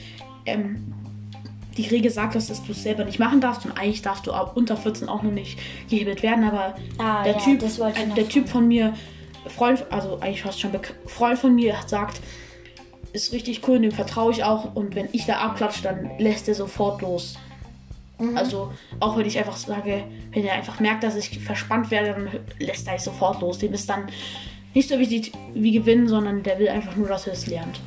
Ähm, 0.46 0.94
die 1.78 1.88
Regel 1.88 2.12
sagt, 2.12 2.36
dass 2.36 2.48
du 2.48 2.72
es 2.72 2.84
selber 2.84 3.06
nicht 3.06 3.20
machen 3.20 3.40
darfst 3.40 3.66
und 3.66 3.72
eigentlich 3.72 4.02
darfst 4.02 4.26
du 4.26 4.32
ab 4.32 4.54
unter 4.56 4.76
14 4.76 5.08
auch 5.08 5.22
noch 5.22 5.32
nicht 5.32 5.60
gehebelt 5.90 6.24
werden, 6.24 6.44
aber 6.44 6.76
Ah, 6.98 7.24
der 7.24 7.34
ja, 7.34 7.40
Typ, 7.40 7.62
noch 7.62 8.16
der 8.16 8.28
Typ 8.28 8.50
von 8.50 8.68
mir, 8.68 8.94
Freund, 9.46 9.86
also 9.92 10.20
eigentlich 10.20 10.42
fast 10.42 10.60
schon 10.60 10.72
Freund 11.06 11.38
von 11.38 11.54
mir, 11.54 11.76
sagt, 11.86 12.20
ist 13.14 13.32
richtig 13.32 13.68
cool, 13.68 13.80
dem 13.80 13.92
vertraue 13.92 14.32
ich 14.32 14.44
auch 14.44 14.76
und 14.76 14.96
wenn 14.96 15.08
ich 15.12 15.26
da 15.26 15.38
abklatsche, 15.38 15.84
dann 15.84 16.12
lässt 16.18 16.48
er 16.48 16.56
sofort 16.56 17.02
los. 17.02 17.38
Mhm. 18.20 18.38
Also 18.38 18.72
auch 19.00 19.18
wenn 19.18 19.26
ich 19.26 19.38
einfach 19.38 19.58
sage, 19.58 20.04
wenn 20.32 20.46
er 20.46 20.56
einfach 20.56 20.80
merkt, 20.80 21.04
dass 21.04 21.16
ich 21.16 21.40
verspannt 21.40 21.92
werde, 21.92 22.12
dann 22.12 22.30
lässt 22.60 22.88
er 22.88 22.94
mich 22.94 23.02
sofort 23.02 23.42
los. 23.42 23.60
Dem 23.60 23.74
ist 23.74 23.90
dann 23.90 24.04
nicht 24.74 24.90
so 24.90 25.00
wichtig 25.00 25.32
wie 25.54 25.72
gewinnen, 25.72 26.08
sondern 26.08 26.44
der 26.44 26.60
will 26.60 26.70
einfach 26.70 26.96
nur, 26.96 27.08
dass 27.08 27.28
er 27.28 27.34
es 27.34 27.48
lernt. 27.48 27.80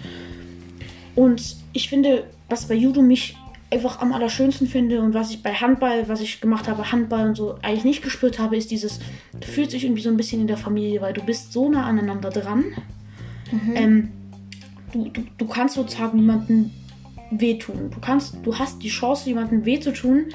Und 1.14 1.56
ich 1.72 1.88
finde, 1.88 2.24
was 2.48 2.68
bei 2.68 2.74
Judo 2.74 3.02
mich 3.02 3.36
einfach 3.72 4.00
am 4.00 4.12
allerschönsten 4.12 4.66
finde 4.66 5.00
und 5.00 5.14
was 5.14 5.30
ich 5.30 5.42
bei 5.42 5.52
Handball, 5.52 6.08
was 6.08 6.20
ich 6.20 6.40
gemacht 6.40 6.66
habe, 6.66 6.90
Handball 6.90 7.28
und 7.28 7.36
so 7.36 7.56
eigentlich 7.62 7.84
nicht 7.84 8.02
gespürt 8.02 8.38
habe, 8.38 8.56
ist 8.56 8.70
dieses, 8.70 8.98
du 9.32 9.46
fühlst 9.46 9.72
dich 9.72 9.84
irgendwie 9.84 10.02
so 10.02 10.10
ein 10.10 10.16
bisschen 10.16 10.40
in 10.40 10.48
der 10.48 10.56
Familie, 10.56 11.00
weil 11.00 11.12
du 11.12 11.22
bist 11.22 11.52
so 11.52 11.68
nah 11.68 11.84
aneinander 11.86 12.30
dran. 12.30 12.64
Ähm, 13.74 14.10
du, 14.92 15.08
du, 15.08 15.22
du 15.38 15.46
kannst 15.46 15.74
sozusagen 15.74 16.18
niemanden 16.18 16.72
wehtun. 17.30 17.90
Du 17.90 18.00
kannst, 18.00 18.36
du 18.42 18.58
hast 18.58 18.82
die 18.82 18.88
Chance, 18.88 19.28
jemandem 19.28 19.64
weh 19.64 19.80
zu 19.80 19.92
tun, 19.92 20.26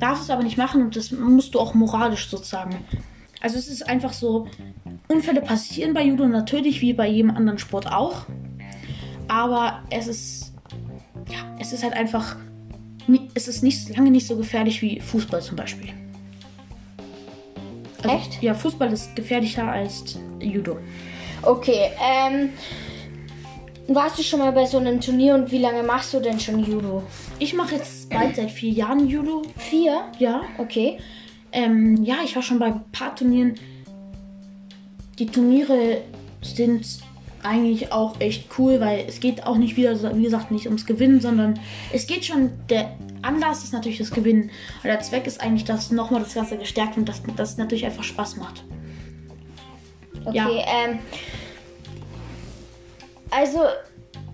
darfst 0.00 0.24
es 0.24 0.30
aber 0.30 0.42
nicht 0.42 0.58
machen 0.58 0.82
und 0.82 0.96
das 0.96 1.10
musst 1.12 1.54
du 1.54 1.60
auch 1.60 1.74
moralisch 1.74 2.28
sozusagen. 2.28 2.76
Also 3.40 3.58
es 3.58 3.68
ist 3.68 3.88
einfach 3.88 4.12
so, 4.12 4.48
Unfälle 5.08 5.40
passieren 5.40 5.94
bei 5.94 6.04
Judo 6.04 6.26
natürlich 6.26 6.80
wie 6.80 6.92
bei 6.92 7.08
jedem 7.08 7.30
anderen 7.30 7.58
Sport 7.58 7.86
auch. 7.92 8.26
Aber 9.28 9.82
es 9.90 10.06
ist, 10.06 10.52
ja, 11.30 11.38
es 11.60 11.72
ist 11.72 11.82
halt 11.82 11.94
einfach, 11.94 12.36
es 13.34 13.48
ist 13.48 13.62
nicht 13.62 13.96
lange 13.96 14.10
nicht 14.10 14.26
so 14.26 14.36
gefährlich 14.36 14.82
wie 14.82 15.00
Fußball 15.00 15.42
zum 15.42 15.56
Beispiel. 15.56 15.90
Also, 18.02 18.16
Echt? 18.16 18.42
Ja, 18.42 18.54
Fußball 18.54 18.92
ist 18.92 19.14
gefährlicher 19.16 19.70
als 19.70 20.18
Judo. 20.40 20.78
Okay, 21.42 21.90
ähm, 22.00 22.50
warst 23.88 24.18
du 24.18 24.22
schon 24.22 24.40
mal 24.40 24.52
bei 24.52 24.66
so 24.66 24.78
einem 24.78 25.00
Turnier 25.00 25.34
und 25.34 25.50
wie 25.52 25.58
lange 25.58 25.82
machst 25.82 26.12
du 26.14 26.20
denn 26.20 26.40
schon 26.40 26.64
Judo? 26.64 27.02
Ich 27.38 27.54
mache 27.54 27.76
jetzt 27.76 28.10
bald 28.10 28.36
seit 28.36 28.50
vier 28.50 28.70
Jahren 28.72 29.08
Judo. 29.08 29.42
Vier? 29.56 30.04
Ja. 30.18 30.42
Okay. 30.58 30.98
Ähm, 31.52 32.02
ja, 32.04 32.16
ich 32.24 32.34
war 32.34 32.42
schon 32.42 32.58
bei 32.58 32.66
ein 32.66 32.84
paar 32.92 33.14
Turnieren. 33.14 33.54
Die 35.18 35.26
Turniere 35.26 36.02
sind 36.42 36.84
eigentlich 37.42 37.92
auch 37.92 38.20
echt 38.20 38.48
cool, 38.58 38.80
weil 38.80 39.04
es 39.06 39.20
geht 39.20 39.46
auch 39.46 39.56
nicht 39.56 39.76
wieder, 39.76 40.16
wie 40.16 40.22
gesagt, 40.22 40.50
nicht 40.50 40.66
ums 40.66 40.84
Gewinnen, 40.84 41.20
sondern 41.20 41.58
es 41.92 42.06
geht 42.06 42.24
schon, 42.24 42.50
der 42.68 42.96
Anlass 43.22 43.62
ist 43.62 43.72
natürlich 43.72 43.98
das 43.98 44.10
Gewinnen. 44.10 44.50
Aber 44.80 44.88
der 44.88 45.00
Zweck 45.00 45.26
ist 45.26 45.40
eigentlich, 45.40 45.64
dass 45.64 45.90
nochmal 45.92 46.22
das 46.22 46.34
Ganze 46.34 46.56
gestärkt 46.58 46.96
und 46.96 47.08
dass 47.08 47.22
das 47.36 47.56
natürlich 47.56 47.86
einfach 47.86 48.02
Spaß 48.02 48.36
macht. 48.36 48.64
Okay, 50.24 50.36
Ja. 50.36 50.48
ähm. 50.48 50.98
Also, 53.36 53.60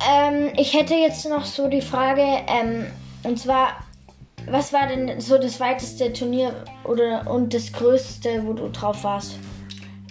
ähm, 0.08 0.52
ich 0.56 0.74
hätte 0.74 0.94
jetzt 0.94 1.28
noch 1.28 1.44
so 1.44 1.66
die 1.66 1.82
Frage, 1.82 2.22
ähm, 2.46 2.86
und 3.24 3.36
zwar, 3.36 3.80
was 4.48 4.72
war 4.72 4.86
denn 4.86 5.20
so 5.20 5.38
das 5.38 5.58
weiteste 5.58 6.12
Turnier 6.12 6.64
oder 6.84 7.28
und 7.28 7.52
das 7.52 7.72
größte, 7.72 8.44
wo 8.46 8.52
du 8.52 8.68
drauf 8.68 9.02
warst? 9.02 9.38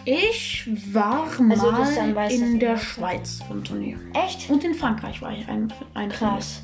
Ich 0.04 0.67
war 0.93 1.25
mal 1.39 1.51
Also 1.51 1.69
am 1.69 2.15
weitesten 2.15 2.54
in 2.54 2.60
der. 2.60 2.77
Schweiz 2.77 3.39
vom 3.47 3.63
Turnier. 3.63 3.97
Echt? 4.13 4.49
Und 4.49 4.63
in 4.65 4.73
Frankreich 4.73 5.21
war 5.21 5.32
ich 5.32 5.47
ein, 5.47 5.71
ein 5.93 6.10
Krass. 6.10 6.63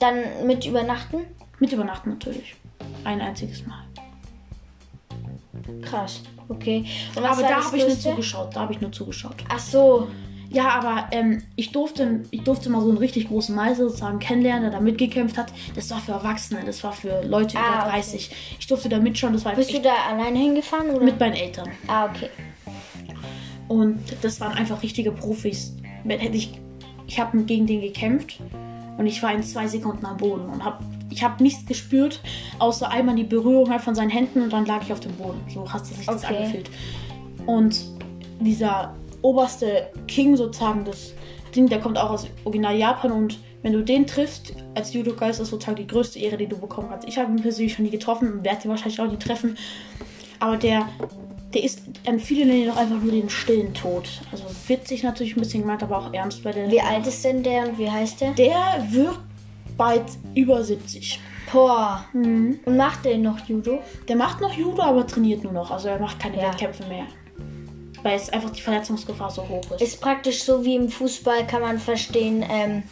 Dann 0.00 0.46
mit 0.46 0.66
Übernachten? 0.66 1.26
Mit 1.60 1.72
Übernachten 1.72 2.10
natürlich. 2.10 2.56
Ein 3.04 3.20
einziges 3.20 3.64
Mal. 3.66 3.84
Krass. 5.82 6.22
Okay. 6.48 6.86
Aber 7.14 7.42
da 7.42 7.64
habe 7.64 7.76
ich 7.76 7.86
nur 7.86 7.98
zugeschaut. 7.98 8.56
Da 8.56 8.60
habe 8.60 8.72
ich 8.72 8.80
nur 8.80 8.90
zugeschaut. 8.90 9.36
Ach 9.48 9.58
so. 9.58 10.08
Ja, 10.50 10.68
aber 10.70 11.08
ähm, 11.10 11.42
ich, 11.56 11.72
durfte, 11.72 12.22
ich 12.30 12.42
durfte 12.42 12.70
mal 12.70 12.80
so 12.80 12.88
einen 12.88 12.98
richtig 12.98 13.28
großen 13.28 13.54
Meister 13.54 13.84
sozusagen 13.88 14.18
kennenlernen, 14.18 14.62
der 14.62 14.70
da 14.70 14.80
mitgekämpft 14.80 15.36
hat. 15.36 15.52
Das 15.74 15.90
war 15.90 15.98
für 15.98 16.12
Erwachsene, 16.12 16.60
das 16.64 16.82
war 16.84 16.92
für 16.92 17.22
Leute 17.26 17.58
Ah, 17.58 17.68
über 17.68 17.78
okay. 17.82 17.90
30. 17.96 18.30
Ich 18.60 18.66
durfte 18.66 18.88
da 18.88 18.98
mitschauen, 18.98 19.32
das 19.32 19.44
war 19.44 19.54
Bist 19.54 19.72
du 19.74 19.80
da 19.80 19.90
alleine 20.10 20.38
hingefahren 20.38 20.90
oder? 20.90 21.04
mit 21.04 21.18
meinen 21.18 21.34
Eltern. 21.34 21.68
ah, 21.88 22.06
okay. 22.06 22.30
Und 23.68 23.98
das 24.22 24.40
waren 24.40 24.52
einfach 24.56 24.82
richtige 24.82 25.10
Profis. 25.12 25.74
Hätte 26.06 26.36
ich 26.36 26.52
ich 27.08 27.20
habe 27.20 27.38
gegen 27.44 27.66
den 27.66 27.80
gekämpft 27.82 28.40
und 28.98 29.06
ich 29.06 29.22
war 29.22 29.32
in 29.32 29.42
zwei 29.42 29.68
Sekunden 29.68 30.04
am 30.06 30.16
Boden 30.16 30.48
und 30.48 30.64
hab, 30.64 30.82
ich 31.08 31.22
habe 31.22 31.40
nichts 31.42 31.64
gespürt, 31.66 32.20
außer 32.58 32.90
einmal 32.90 33.14
die 33.14 33.22
Berührung 33.22 33.70
halt 33.70 33.80
von 33.82 33.94
seinen 33.94 34.10
Händen 34.10 34.40
und 34.42 34.52
dann 34.52 34.66
lag 34.66 34.82
ich 34.82 34.92
auf 34.92 34.98
dem 34.98 35.12
Boden. 35.12 35.40
So 35.52 35.72
hat 35.72 35.86
sich 35.86 36.04
das 36.04 36.24
Okay. 36.24 36.36
angefühlt. 36.36 36.70
Und 37.46 37.80
dieser 38.40 38.94
oberste 39.26 39.88
King 40.06 40.36
sozusagen, 40.36 40.84
das 40.84 41.12
Ding, 41.54 41.68
der 41.68 41.80
kommt 41.80 41.98
auch 41.98 42.10
aus 42.10 42.26
Original 42.44 42.76
Japan 42.76 43.12
und 43.12 43.38
wenn 43.62 43.72
du 43.72 43.82
den 43.82 44.06
triffst, 44.06 44.54
als 44.74 44.92
Judoka 44.92 45.26
ist 45.28 45.40
das 45.40 45.48
sozusagen 45.48 45.76
die 45.76 45.86
größte 45.86 46.18
Ehre, 46.20 46.36
die 46.36 46.46
du 46.46 46.56
bekommen 46.56 46.88
kannst. 46.90 47.08
Ich 47.08 47.18
habe 47.18 47.32
ihn 47.32 47.42
persönlich 47.42 47.72
schon 47.74 47.84
nie 47.84 47.90
getroffen 47.90 48.32
und 48.32 48.44
werde 48.44 48.64
ihn 48.64 48.70
wahrscheinlich 48.70 49.00
auch 49.00 49.10
nie 49.10 49.16
treffen. 49.16 49.56
Aber 50.38 50.56
der, 50.56 50.88
der 51.52 51.64
ist 51.64 51.80
an 52.06 52.20
viele 52.20 52.46
nennen 52.46 52.62
ihn 52.62 52.68
doch 52.68 52.76
einfach 52.76 53.00
nur 53.00 53.10
den 53.10 53.28
stillen 53.28 53.74
Tod. 53.74 54.08
Also 54.30 54.44
witzig 54.68 55.02
natürlich 55.02 55.36
ein 55.36 55.40
bisschen 55.40 55.62
gemeint, 55.62 55.82
aber 55.82 55.98
auch 55.98 56.12
ernst, 56.12 56.44
weil 56.44 56.52
der, 56.52 56.70
Wie 56.70 56.80
alt 56.80 57.06
ist 57.06 57.24
denn 57.24 57.42
der 57.42 57.68
und 57.68 57.78
wie 57.78 57.90
heißt 57.90 58.20
der? 58.20 58.32
der 58.32 58.86
wird 58.90 59.18
bald 59.76 60.04
über 60.34 60.62
70. 60.62 61.18
Boah. 61.52 62.04
Mhm. 62.12 62.60
Und 62.64 62.76
macht 62.76 63.04
der 63.04 63.18
noch 63.18 63.38
Judo? 63.48 63.80
Der 64.06 64.16
macht 64.16 64.40
noch 64.40 64.52
Judo, 64.52 64.82
aber 64.82 65.06
trainiert 65.06 65.42
nur 65.42 65.52
noch. 65.52 65.70
Also 65.70 65.88
er 65.88 65.98
macht 65.98 66.20
keine 66.20 66.36
Ja. 66.36 66.48
Wettkämpfe 66.48 66.84
mehr. 66.86 67.06
Weil 68.06 68.16
es 68.16 68.30
einfach 68.30 68.50
die 68.50 68.60
Verletzungsgefahr 68.60 69.30
so 69.30 69.42
hoch 69.48 69.68
ist. 69.72 69.80
Ist 69.82 70.00
praktisch 70.00 70.44
so 70.44 70.64
wie 70.64 70.76
im 70.76 70.88
Fußball, 70.88 71.44
kann 71.46 71.60
man 71.60 71.78
verstehen, 71.80 72.44
ähm, 72.48 72.84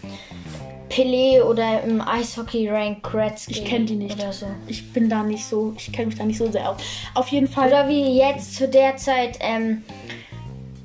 Pelé 0.91 1.41
oder 1.43 1.83
im 1.85 2.01
Eishockey 2.01 2.69
Rank 2.69 3.03
Gretzky. 3.05 3.53
Ich 3.53 3.65
kenn 3.65 3.87
die 3.87 3.95
nicht. 3.95 4.17
Oder 4.19 4.33
so. 4.33 4.47
Ich 4.67 4.93
bin 4.93 5.09
da 5.09 5.23
nicht 5.23 5.45
so, 5.45 5.73
ich 5.77 5.93
kenne 5.93 6.07
mich 6.09 6.17
da 6.17 6.25
nicht 6.25 6.39
so 6.39 6.51
sehr 6.51 6.69
aus. 6.69 6.79
Auf 7.15 7.29
jeden 7.29 7.47
Fall. 7.47 7.69
Oder 7.69 7.89
wie 7.89 8.19
jetzt 8.19 8.57
zu 8.57 8.67
der 8.67 8.97
Zeit 8.97 9.39
ähm, 9.41 9.83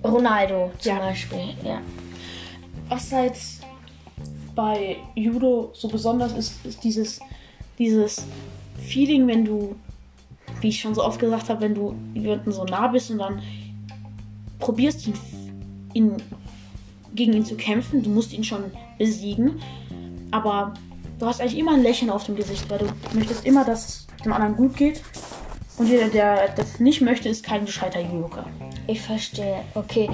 Ronaldo 0.04 0.72
zum 0.78 0.92
Ja. 0.92 1.00
Beispiel. 1.00 1.40
Ja. 1.64 1.82
was 2.88 3.12
halt 3.12 3.34
bei 4.56 4.98
Judo 5.16 5.72
so 5.74 5.88
besonders 5.88 6.34
ist, 6.34 6.66
ist 6.66 6.84
dieses, 6.84 7.20
dieses 7.80 8.26
Feeling, 8.78 9.26
wenn 9.28 9.44
du, 9.46 9.76
wie 10.62 10.70
ich 10.70 10.80
schon 10.82 10.94
so 10.94 11.04
oft 11.04 11.20
gesagt 11.20 11.50
habe, 11.50 11.62
wenn 11.62 11.74
du 11.74 11.96
jemanden 12.14 12.52
so 12.52 12.64
nah 12.66 12.88
bist 12.88 13.10
und 13.12 13.18
dann 13.20 13.42
probierst, 14.60 15.08
ihn, 15.08 15.14
ihn 15.94 16.18
gegen 17.16 17.34
ihn 17.34 17.46
zu 17.46 17.56
kämpfen. 17.56 18.04
Du 18.04 18.10
musst 18.10 18.34
ihn 18.34 18.44
schon 18.44 18.66
besiegen. 18.98 19.62
Aber 20.32 20.74
du 21.18 21.26
hast 21.26 21.42
eigentlich 21.42 21.58
immer 21.58 21.74
ein 21.74 21.84
Lächeln 21.84 22.12
auf 22.12 22.26
dem 22.26 22.36
Gesicht, 22.36 22.70
weil 22.70 22.80
du 22.80 22.86
möchtest 23.14 23.46
immer, 23.46 23.66
dass 23.66 23.88
es 23.88 24.08
dem 24.24 24.34
anderen 24.34 24.56
gut 24.56 24.76
geht. 24.76 25.02
Und 25.78 25.88
jeder, 25.88 26.10
der 26.10 26.50
das 26.50 26.80
nicht 26.80 27.02
möchte, 27.02 27.30
ist 27.30 27.44
kein 27.44 27.66
gescheiter 27.66 28.02
Judoka. 28.02 28.46
Ich 28.88 29.02
verstehe. 29.02 29.62
Okay. 29.76 30.10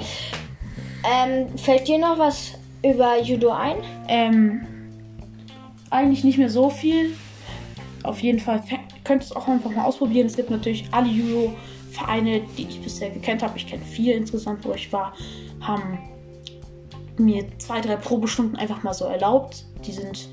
Ähm, 1.04 1.58
fällt 1.58 1.88
dir 1.88 1.98
noch 1.98 2.18
was 2.18 2.52
über 2.84 3.20
Judo 3.20 3.50
ein? 3.50 3.76
Ähm, 4.08 4.66
eigentlich 5.90 6.24
nicht 6.24 6.38
mehr 6.38 6.50
so 6.50 6.70
viel. 6.70 7.16
Auf 8.02 8.20
jeden 8.20 8.38
Fall 8.38 8.62
könntest 9.02 9.30
du 9.30 9.34
es 9.34 9.42
auch 9.42 9.48
einfach 9.48 9.70
mal 9.70 9.84
ausprobieren. 9.84 10.26
Es 10.26 10.36
gibt 10.36 10.50
natürlich 10.50 10.86
alle 10.92 11.08
Judo-Vereine, 11.96 12.42
die 12.56 12.66
ich 12.68 12.80
bisher 12.80 13.10
gekannt 13.10 13.42
habe. 13.42 13.56
Ich 13.56 13.66
kenne 13.66 13.82
vier 13.82 14.16
insgesamt, 14.16 14.64
wo 14.64 14.72
ich 14.72 14.92
war, 14.92 15.14
haben 15.60 15.98
mir 17.18 17.46
zwei, 17.58 17.80
drei 17.80 17.96
Probestunden 17.96 18.56
einfach 18.56 18.82
mal 18.82 18.94
so 18.94 19.06
erlaubt. 19.06 19.64
Die 19.86 19.92
sind 19.92 20.28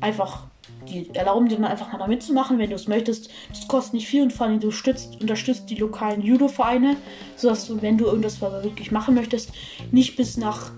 einfach, 0.00 0.46
die 0.88 1.14
erlauben 1.14 1.48
dir 1.48 1.56
dann 1.56 1.66
einfach 1.66 1.92
mal 1.92 1.98
da 1.98 2.06
mitzumachen, 2.06 2.58
wenn 2.58 2.70
du 2.70 2.76
es 2.76 2.88
möchtest. 2.88 3.30
Das 3.50 3.68
kostet 3.68 3.94
nicht 3.94 4.08
viel 4.08 4.22
und 4.22 4.32
vor 4.32 4.46
allem 4.46 4.60
du 4.60 4.70
stützt, 4.70 5.20
unterstützt 5.20 5.68
die 5.68 5.76
lokalen 5.76 6.22
Judo-Vereine, 6.22 6.96
sodass 7.36 7.66
du, 7.66 7.80
wenn 7.82 7.98
du 7.98 8.06
irgendwas 8.06 8.40
wirklich 8.40 8.90
machen 8.90 9.14
möchtest, 9.14 9.52
nicht 9.90 10.16
bis 10.16 10.36
nach 10.36 10.72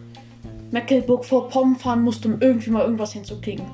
Mecklenburg-Vorpommern 0.72 1.76
fahren 1.76 2.02
musst, 2.02 2.26
um 2.26 2.40
irgendwie 2.40 2.70
mal 2.70 2.82
irgendwas 2.82 3.12
hinzukriegen. 3.12 3.64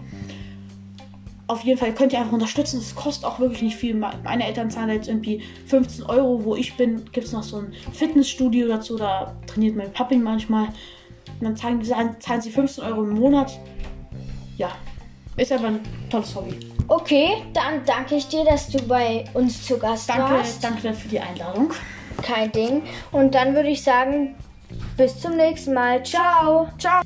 Auf 1.51 1.65
jeden 1.65 1.81
Fall 1.81 1.93
könnt 1.93 2.13
ihr 2.13 2.21
einfach 2.21 2.33
unterstützen. 2.33 2.79
Es 2.79 2.95
kostet 2.95 3.25
auch 3.25 3.41
wirklich 3.41 3.61
nicht 3.61 3.77
viel. 3.77 3.97
Meine 3.97 4.47
Eltern 4.47 4.71
zahlen 4.71 4.91
jetzt 4.91 5.09
irgendwie 5.09 5.43
15 5.67 6.05
Euro. 6.05 6.45
Wo 6.45 6.55
ich 6.55 6.77
bin, 6.77 7.05
gibt 7.11 7.27
es 7.27 7.33
noch 7.33 7.43
so 7.43 7.57
ein 7.57 7.75
Fitnessstudio 7.93 8.69
dazu. 8.69 8.97
Da 8.97 9.35
trainiert 9.49 9.75
mein 9.75 9.93
Papi 9.93 10.17
manchmal. 10.17 10.67
Und 10.67 11.43
dann 11.43 11.57
zahlen, 11.57 11.83
zahlen 12.21 12.41
sie 12.41 12.53
15 12.53 12.85
Euro 12.85 13.03
im 13.03 13.19
Monat. 13.19 13.59
Ja, 14.59 14.71
ist 15.37 15.51
einfach 15.51 15.67
ein 15.67 15.81
tolles 16.09 16.33
Hobby. 16.37 16.55
Okay, 16.87 17.43
dann 17.53 17.85
danke 17.85 18.15
ich 18.15 18.29
dir, 18.29 18.45
dass 18.45 18.69
du 18.69 18.81
bei 18.83 19.25
uns 19.35 19.67
zu 19.67 19.77
Gast 19.77 20.09
danke, 20.09 20.35
warst. 20.35 20.63
Danke 20.63 20.95
für 20.95 21.09
die 21.09 21.19
Einladung. 21.19 21.73
Kein 22.23 22.53
Ding. 22.53 22.83
Und 23.11 23.35
dann 23.35 23.57
würde 23.57 23.71
ich 23.71 23.83
sagen, 23.83 24.37
bis 24.97 25.19
zum 25.19 25.37
nächsten 25.37 25.75
Mal. 25.75 26.01
Ciao. 26.05 26.69
Ciao. 26.79 27.03